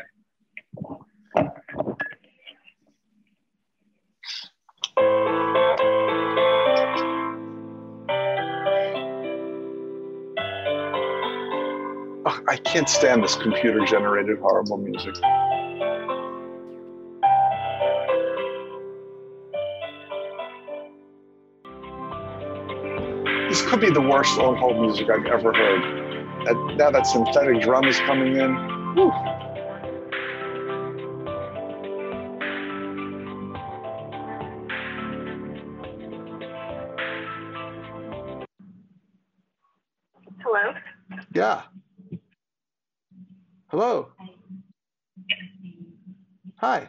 I 12.56 12.58
can't 12.60 12.88
stand 12.88 13.22
this 13.22 13.36
computer 13.36 13.84
generated 13.84 14.38
horrible 14.38 14.78
music. 14.78 15.12
This 23.50 23.60
could 23.60 23.82
be 23.82 23.90
the 23.90 24.00
worst 24.00 24.38
on 24.38 24.56
hold 24.56 24.80
music 24.80 25.10
I've 25.10 25.26
ever 25.26 25.52
heard. 25.52 26.46
That, 26.46 26.76
now 26.78 26.90
that 26.92 27.06
synthetic 27.06 27.60
drum 27.60 27.84
is 27.84 27.98
coming 27.98 28.38
in. 28.38 28.54
Whew. 28.94 29.12
Hello? 40.42 40.72
Yeah. 41.34 41.64
Hello. 43.76 44.08
Hi. 46.56 46.88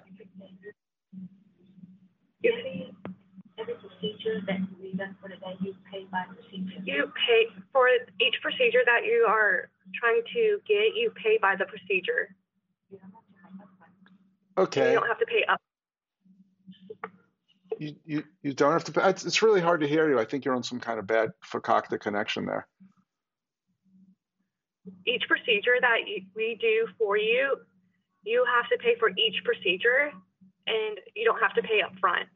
every 3.60 3.74
procedure 3.74 4.40
that 4.48 4.60
you 4.82 4.96
done 4.96 5.14
for 5.22 5.28
the 5.28 5.36
day, 5.36 5.58
you 5.60 5.76
pay 5.92 6.06
by 6.10 6.24
procedure. 6.34 6.80
You 6.86 7.12
pay 7.28 7.48
for 7.74 7.90
each 8.22 8.36
procedure 8.42 8.84
that 8.86 9.02
you 9.04 9.26
are 9.28 9.70
trying 9.96 10.22
to 10.34 10.60
get, 10.66 10.96
you 10.96 11.12
pay 11.22 11.38
by 11.42 11.58
the 11.58 11.66
procedure. 11.66 12.34
Okay. 14.58 14.94
You 14.94 15.00
don't 15.02 15.10
have 15.10 15.20
to 15.20 15.26
pay 15.26 15.44
up. 15.50 15.60
You, 17.80 17.96
you, 18.06 18.24
you 18.44 18.54
don't 18.54 18.72
have 18.72 18.86
to 18.86 18.94
pay. 18.94 19.10
It's, 19.10 19.26
it's 19.26 19.42
really 19.42 19.60
hard 19.60 19.82
to 19.82 19.90
hear 19.90 20.10
you. 20.10 20.20
I 20.20 20.24
think 20.24 20.46
you're 20.46 20.56
on 20.56 20.64
some 20.64 20.80
kind 20.80 21.00
of 21.00 21.06
bad 21.06 21.32
Fakakta 21.46 22.00
connection 22.00 22.46
there. 22.46 22.66
Each 25.06 25.24
procedure 25.28 25.76
that 25.82 26.08
you, 26.08 26.24
we 26.36 26.58
do 26.60 26.88
for 26.98 27.18
you, 27.18 27.58
you 28.24 28.46
have 28.56 28.70
to 28.70 28.78
pay 28.78 28.96
for 29.00 29.10
each 29.10 29.44
procedure 29.44 30.12
and 30.68 31.00
you 31.16 31.26
don't 31.26 31.40
have 31.40 31.54
to 31.56 31.62
pay 31.62 31.82
up 31.82 31.94
front. 32.00 32.28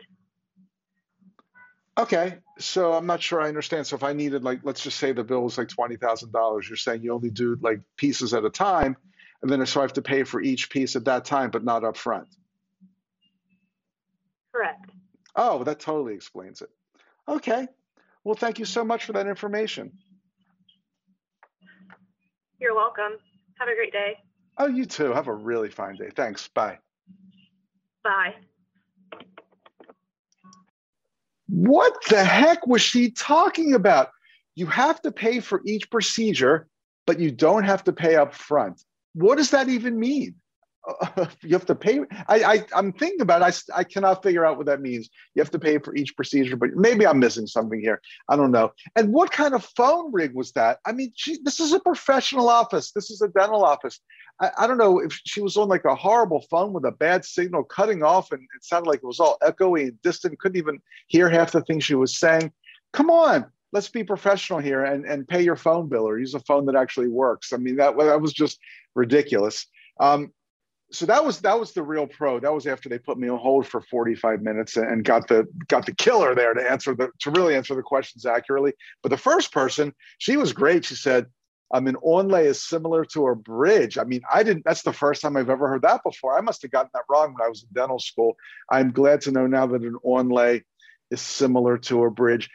Okay. 1.97 2.37
So 2.57 2.93
I'm 2.93 3.05
not 3.05 3.21
sure 3.21 3.41
I 3.41 3.47
understand. 3.47 3.87
So 3.87 3.95
if 3.95 4.03
I 4.03 4.13
needed, 4.13 4.43
like, 4.43 4.61
let's 4.63 4.81
just 4.81 4.97
say 4.97 5.11
the 5.11 5.23
bill 5.23 5.41
was 5.41 5.57
like 5.57 5.67
$20,000, 5.67 6.69
you're 6.69 6.77
saying 6.77 7.03
you 7.03 7.13
only 7.13 7.29
do 7.29 7.57
like 7.61 7.81
pieces 7.97 8.33
at 8.33 8.45
a 8.45 8.49
time. 8.49 8.95
And 9.41 9.51
then 9.51 9.65
so 9.65 9.81
I 9.81 9.83
have 9.83 9.93
to 9.93 10.01
pay 10.01 10.23
for 10.23 10.41
each 10.41 10.69
piece 10.69 10.95
at 10.95 11.05
that 11.05 11.25
time, 11.25 11.49
but 11.51 11.63
not 11.63 11.83
up 11.83 11.97
front. 11.97 12.27
Correct. 14.53 14.91
Oh, 15.35 15.63
that 15.63 15.79
totally 15.79 16.13
explains 16.13 16.61
it. 16.61 16.69
Okay. 17.27 17.67
Well, 18.23 18.35
thank 18.35 18.59
you 18.59 18.65
so 18.65 18.83
much 18.83 19.05
for 19.05 19.13
that 19.13 19.27
information. 19.27 19.93
You're 22.61 22.75
welcome. 22.75 23.13
Have 23.57 23.69
a 23.69 23.75
great 23.75 23.91
day. 23.91 24.17
Oh, 24.59 24.67
you 24.67 24.85
too. 24.85 25.11
Have 25.11 25.27
a 25.27 25.33
really 25.33 25.69
fine 25.69 25.95
day. 25.95 26.11
Thanks. 26.15 26.47
Bye. 26.47 26.77
Bye. 28.03 28.35
What 31.47 31.93
the 32.09 32.23
heck 32.23 32.67
was 32.67 32.83
she 32.83 33.09
talking 33.09 33.73
about? 33.73 34.09
You 34.53 34.67
have 34.67 35.01
to 35.01 35.11
pay 35.11 35.39
for 35.39 35.61
each 35.65 35.89
procedure, 35.89 36.67
but 37.07 37.19
you 37.19 37.31
don't 37.31 37.63
have 37.63 37.83
to 37.85 37.91
pay 37.91 38.15
up 38.15 38.31
front. 38.31 38.83
What 39.15 39.37
does 39.39 39.49
that 39.49 39.67
even 39.67 39.99
mean? 39.99 40.35
You 41.43 41.53
have 41.53 41.65
to 41.67 41.75
pay. 41.75 42.01
I, 42.27 42.43
I, 42.43 42.65
I'm 42.75 42.91
thinking 42.93 43.21
about 43.21 43.41
it. 43.41 43.63
I, 43.73 43.79
I 43.79 43.83
cannot 43.83 44.23
figure 44.23 44.45
out 44.45 44.57
what 44.57 44.65
that 44.67 44.81
means. 44.81 45.09
You 45.35 45.41
have 45.41 45.51
to 45.51 45.59
pay 45.59 45.77
for 45.77 45.95
each 45.95 46.15
procedure, 46.15 46.55
but 46.55 46.71
maybe 46.75 47.05
I'm 47.05 47.19
missing 47.19 47.47
something 47.47 47.79
here. 47.79 48.01
I 48.29 48.35
don't 48.35 48.51
know. 48.51 48.71
And 48.95 49.13
what 49.13 49.31
kind 49.31 49.53
of 49.53 49.65
phone 49.75 50.11
rig 50.11 50.33
was 50.33 50.51
that? 50.53 50.79
I 50.85 50.91
mean, 50.91 51.11
she, 51.15 51.37
this 51.43 51.59
is 51.59 51.73
a 51.73 51.79
professional 51.79 52.49
office. 52.49 52.91
This 52.91 53.11
is 53.11 53.21
a 53.21 53.27
dental 53.29 53.63
office. 53.63 53.99
I, 54.39 54.51
I 54.59 54.67
don't 54.67 54.77
know 54.77 54.99
if 54.99 55.19
she 55.25 55.41
was 55.41 55.57
on 55.57 55.67
like 55.67 55.85
a 55.85 55.95
horrible 55.95 56.41
phone 56.49 56.73
with 56.73 56.85
a 56.85 56.91
bad 56.91 57.25
signal 57.25 57.63
cutting 57.63 58.03
off 58.03 58.31
and 58.31 58.41
it 58.41 58.63
sounded 58.63 58.89
like 58.89 58.99
it 59.03 59.07
was 59.07 59.19
all 59.19 59.37
echoey 59.43 59.83
and 59.83 60.01
distant, 60.01 60.39
couldn't 60.39 60.57
even 60.57 60.79
hear 61.07 61.29
half 61.29 61.51
the 61.51 61.61
things 61.61 61.83
she 61.83 61.95
was 61.95 62.17
saying. 62.17 62.51
Come 62.93 63.09
on, 63.09 63.45
let's 63.71 63.89
be 63.89 64.03
professional 64.03 64.59
here 64.59 64.83
and, 64.83 65.05
and 65.05 65.27
pay 65.27 65.41
your 65.41 65.55
phone 65.55 65.87
bill 65.87 66.07
or 66.07 66.19
use 66.19 66.33
a 66.33 66.39
phone 66.41 66.65
that 66.65 66.75
actually 66.75 67.07
works. 67.07 67.53
I 67.53 67.57
mean, 67.57 67.77
that, 67.77 67.97
that 67.97 68.21
was 68.21 68.33
just 68.33 68.59
ridiculous. 68.95 69.67
Um, 69.99 70.33
so 70.91 71.05
that 71.05 71.23
was 71.23 71.39
that 71.41 71.59
was 71.59 71.71
the 71.71 71.83
real 71.83 72.07
pro. 72.07 72.39
That 72.39 72.53
was 72.53 72.67
after 72.67 72.89
they 72.89 72.99
put 72.99 73.17
me 73.17 73.29
on 73.29 73.39
hold 73.39 73.65
for 73.67 73.81
45 73.81 74.41
minutes 74.41 74.77
and 74.77 75.03
got 75.03 75.27
the 75.27 75.47
got 75.67 75.85
the 75.85 75.95
killer 75.95 76.35
there 76.35 76.53
to 76.53 76.71
answer 76.71 76.93
the 76.93 77.09
to 77.19 77.31
really 77.31 77.55
answer 77.55 77.75
the 77.75 77.81
questions 77.81 78.25
accurately. 78.25 78.73
But 79.01 79.09
the 79.09 79.17
first 79.17 79.51
person, 79.53 79.93
she 80.17 80.37
was 80.37 80.53
great. 80.53 80.85
She 80.85 80.95
said, 80.95 81.27
I 81.73 81.79
mean, 81.79 81.95
onlay 82.05 82.45
is 82.45 82.61
similar 82.61 83.05
to 83.05 83.27
a 83.27 83.35
bridge. 83.35 83.97
I 83.97 84.03
mean, 84.03 84.21
I 84.31 84.43
didn't, 84.43 84.65
that's 84.65 84.81
the 84.81 84.91
first 84.91 85.21
time 85.21 85.37
I've 85.37 85.49
ever 85.49 85.69
heard 85.69 85.83
that 85.83 86.03
before. 86.03 86.37
I 86.37 86.41
must 86.41 86.61
have 86.63 86.71
gotten 86.71 86.91
that 86.93 87.03
wrong 87.09 87.33
when 87.33 87.45
I 87.45 87.49
was 87.49 87.63
in 87.63 87.69
dental 87.73 87.99
school. 87.99 88.35
I'm 88.69 88.91
glad 88.91 89.21
to 89.21 89.31
know 89.31 89.47
now 89.47 89.67
that 89.67 89.81
an 89.81 89.97
onlay 90.05 90.63
is 91.11 91.21
similar 91.21 91.77
to 91.77 92.03
a 92.03 92.11
bridge. 92.11 92.49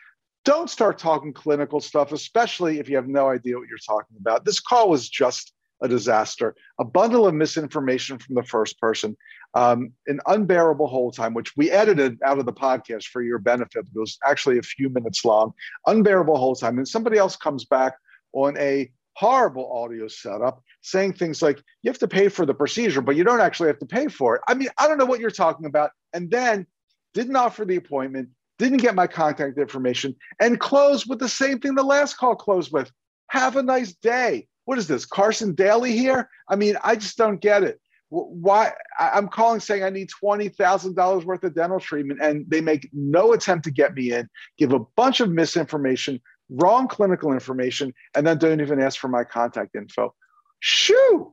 Don't 0.45 0.71
start 0.71 0.99
talking 0.99 1.33
clinical 1.33 1.81
stuff, 1.81 2.13
especially 2.13 2.79
if 2.79 2.89
you 2.89 2.97
have 2.97 3.09
no 3.09 3.29
idea 3.29 3.57
what 3.59 3.69
you're 3.69 3.79
talking 3.79 4.17
about. 4.21 4.45
This 4.45 4.61
call 4.61 4.89
was 4.89 5.09
just 5.09 5.53
a 5.83 5.89
disaster, 5.89 6.55
a 6.79 6.85
bundle 6.85 7.27
of 7.27 7.35
misinformation 7.35 8.19
from 8.19 8.35
the 8.35 8.43
first 8.43 8.79
person, 8.81 9.17
um, 9.55 9.93
an 10.07 10.21
unbearable 10.27 10.87
hold 10.87 11.17
time, 11.17 11.35
which 11.35 11.57
we 11.57 11.71
edited 11.71 12.19
out 12.25 12.39
of 12.39 12.47
the 12.47 12.53
podcast 12.53 13.05
for 13.05 13.23
your 13.23 13.39
benefit. 13.39 13.87
It 13.95 13.99
was 13.99 14.19
actually 14.27 14.59
a 14.59 14.63
few 14.63 14.89
minutes 14.89 15.25
long, 15.25 15.53
unbearable 15.87 16.37
hold 16.37 16.61
time. 16.61 16.79
And 16.79 16.89
somebody 16.89 17.19
else 17.19 17.37
comes 17.37 17.65
back 17.65 17.95
on 18.33 18.57
a 18.59 18.91
horrible 19.15 19.73
audio 19.73 20.09
setup 20.09 20.63
saying 20.83 21.15
things 21.15 21.41
like 21.41 21.59
you 21.83 21.91
have 21.91 21.99
to 21.99 22.09
pay 22.09 22.29
for 22.29 22.45
the 22.45 22.55
procedure, 22.55 23.01
but 23.01 23.17
you 23.17 23.25
don't 23.25 23.41
actually 23.41 23.69
have 23.69 23.79
to 23.79 23.87
pay 23.87 24.09
for 24.09 24.37
it. 24.37 24.43
I 24.47 24.55
mean, 24.55 24.69
I 24.79 24.87
don't 24.87 24.99
know 24.99 25.07
what 25.07 25.21
you're 25.21 25.31
talking 25.31 25.67
about. 25.67 25.91
And 26.13 26.31
then 26.31 26.67
didn't 27.15 27.37
offer 27.37 27.65
the 27.65 27.77
appointment, 27.77 28.29
didn't 28.59 28.79
get 28.79 28.95
my 28.95 29.07
contact 29.07 29.59
information, 29.59 30.15
and 30.39 30.61
closed 30.61 31.09
with 31.09 31.19
the 31.19 31.29
same 31.29 31.59
thing 31.59 31.75
the 31.75 31.83
last 31.83 32.19
call 32.19 32.37
closed 32.37 32.73
with. 32.73 32.91
Have 33.29 33.57
a 33.57 33.63
nice 33.63 33.95
day. 33.95 34.47
What 34.67 34.79
is 34.79 34.89
this, 34.89 35.07
Carson 35.07 35.55
Daly 35.55 35.93
here? 35.97 36.29
I 36.49 36.57
mean, 36.57 36.77
I 36.85 36.97
just 36.97 37.17
don't 37.17 37.41
get 37.41 37.63
it. 37.63 37.81
Why? 38.09 38.73
I'm 38.99 39.29
calling 39.29 39.61
saying 39.61 39.83
I 39.83 39.91
need 39.91 40.11
$20,000 40.23 41.25
worth 41.25 41.45
of 41.45 41.55
dental 41.55 41.81
treatment, 41.81 42.21
and 42.21 42.45
they 42.49 42.61
make 42.61 42.89
no 42.93 43.33
attempt 43.33 43.65
to 43.65 43.71
get 43.71 43.95
me 43.95 44.13
in, 44.13 44.29
give 44.59 44.73
a 44.73 44.81
bunch 44.97 45.21
of 45.21 45.31
misinformation, 45.31 46.21
wrong 46.51 46.89
clinical 46.89 47.33
information, 47.33 47.95
and 48.15 48.27
then 48.27 48.39
don't 48.39 48.61
even 48.61 48.81
ask 48.81 48.99
for 48.99 49.09
my 49.09 49.25
contact 49.25 49.75
info. 49.75 50.15
Shoo! 50.61 51.33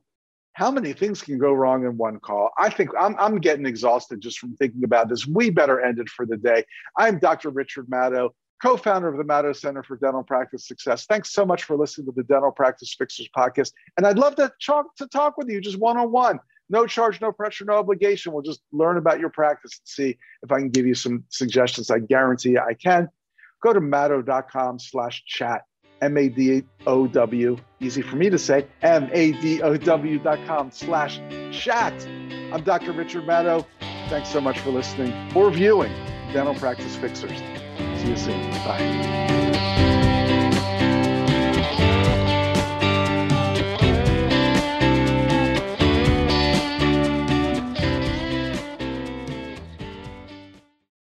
How 0.52 0.70
many 0.70 0.92
things 0.92 1.20
can 1.20 1.36
go 1.36 1.52
wrong 1.52 1.84
in 1.84 1.96
one 1.96 2.20
call? 2.20 2.50
I 2.58 2.70
think 2.70 2.90
I'm, 2.98 3.16
I'm 3.18 3.38
getting 3.38 3.66
exhausted 3.66 4.20
just 4.20 4.38
from 4.38 4.54
thinking 4.56 4.84
about 4.84 5.08
this. 5.08 5.26
We 5.26 5.50
better 5.50 5.80
end 5.80 5.98
it 5.98 6.08
for 6.08 6.24
the 6.24 6.36
day. 6.36 6.64
I'm 6.96 7.18
Dr. 7.18 7.50
Richard 7.50 7.88
Madow, 7.88 8.30
co 8.62 8.76
founder 8.76 9.08
of 9.08 9.16
the 9.16 9.24
Madow 9.24 9.54
Center 9.54 9.82
for 9.82 9.96
Dental 9.96 10.22
Practice 10.22 10.66
Success. 10.66 11.06
Thanks 11.06 11.32
so 11.32 11.44
much 11.44 11.64
for 11.64 11.76
listening 11.76 12.06
to 12.06 12.12
the 12.12 12.24
Dental 12.24 12.52
Practice 12.52 12.94
Fixers 12.96 13.28
podcast. 13.36 13.72
And 13.96 14.06
I'd 14.06 14.18
love 14.18 14.36
to 14.36 14.52
talk, 14.64 14.94
to 14.96 15.06
talk 15.06 15.36
with 15.36 15.48
you 15.48 15.60
just 15.60 15.78
one 15.78 15.96
on 15.96 16.12
one. 16.12 16.38
No 16.70 16.86
charge, 16.86 17.20
no 17.20 17.30
pressure, 17.30 17.64
no 17.66 17.74
obligation. 17.74 18.32
We'll 18.32 18.42
just 18.42 18.62
learn 18.72 18.96
about 18.96 19.20
your 19.20 19.28
practice 19.28 19.78
and 19.78 19.88
see 19.88 20.18
if 20.42 20.50
I 20.50 20.58
can 20.58 20.70
give 20.70 20.86
you 20.86 20.94
some 20.94 21.24
suggestions. 21.28 21.90
I 21.90 21.98
guarantee 21.98 22.56
I 22.56 22.74
can 22.74 23.08
go 23.62 23.72
to 23.72 23.80
madow.com 23.80 24.78
slash 24.78 25.24
chat, 25.26 25.62
M-A-D-O-W, 26.00 27.56
easy 27.80 28.02
for 28.02 28.16
me 28.16 28.30
to 28.30 28.38
say, 28.38 28.66
M-A-D-O-W 28.82 30.18
dot 30.20 30.38
com 30.46 30.70
slash 30.70 31.20
chat. 31.50 31.92
I'm 32.52 32.62
Dr. 32.62 32.92
Richard 32.92 33.24
Madow. 33.24 33.66
Thanks 34.08 34.28
so 34.28 34.40
much 34.40 34.58
for 34.58 34.70
listening 34.70 35.12
or 35.34 35.50
viewing 35.50 35.92
Dental 36.32 36.54
Practice 36.54 36.94
Fixers. 36.96 37.40
See 38.04 38.10
you 38.10 38.16
soon. 38.18 38.50
Bye. 38.66 39.43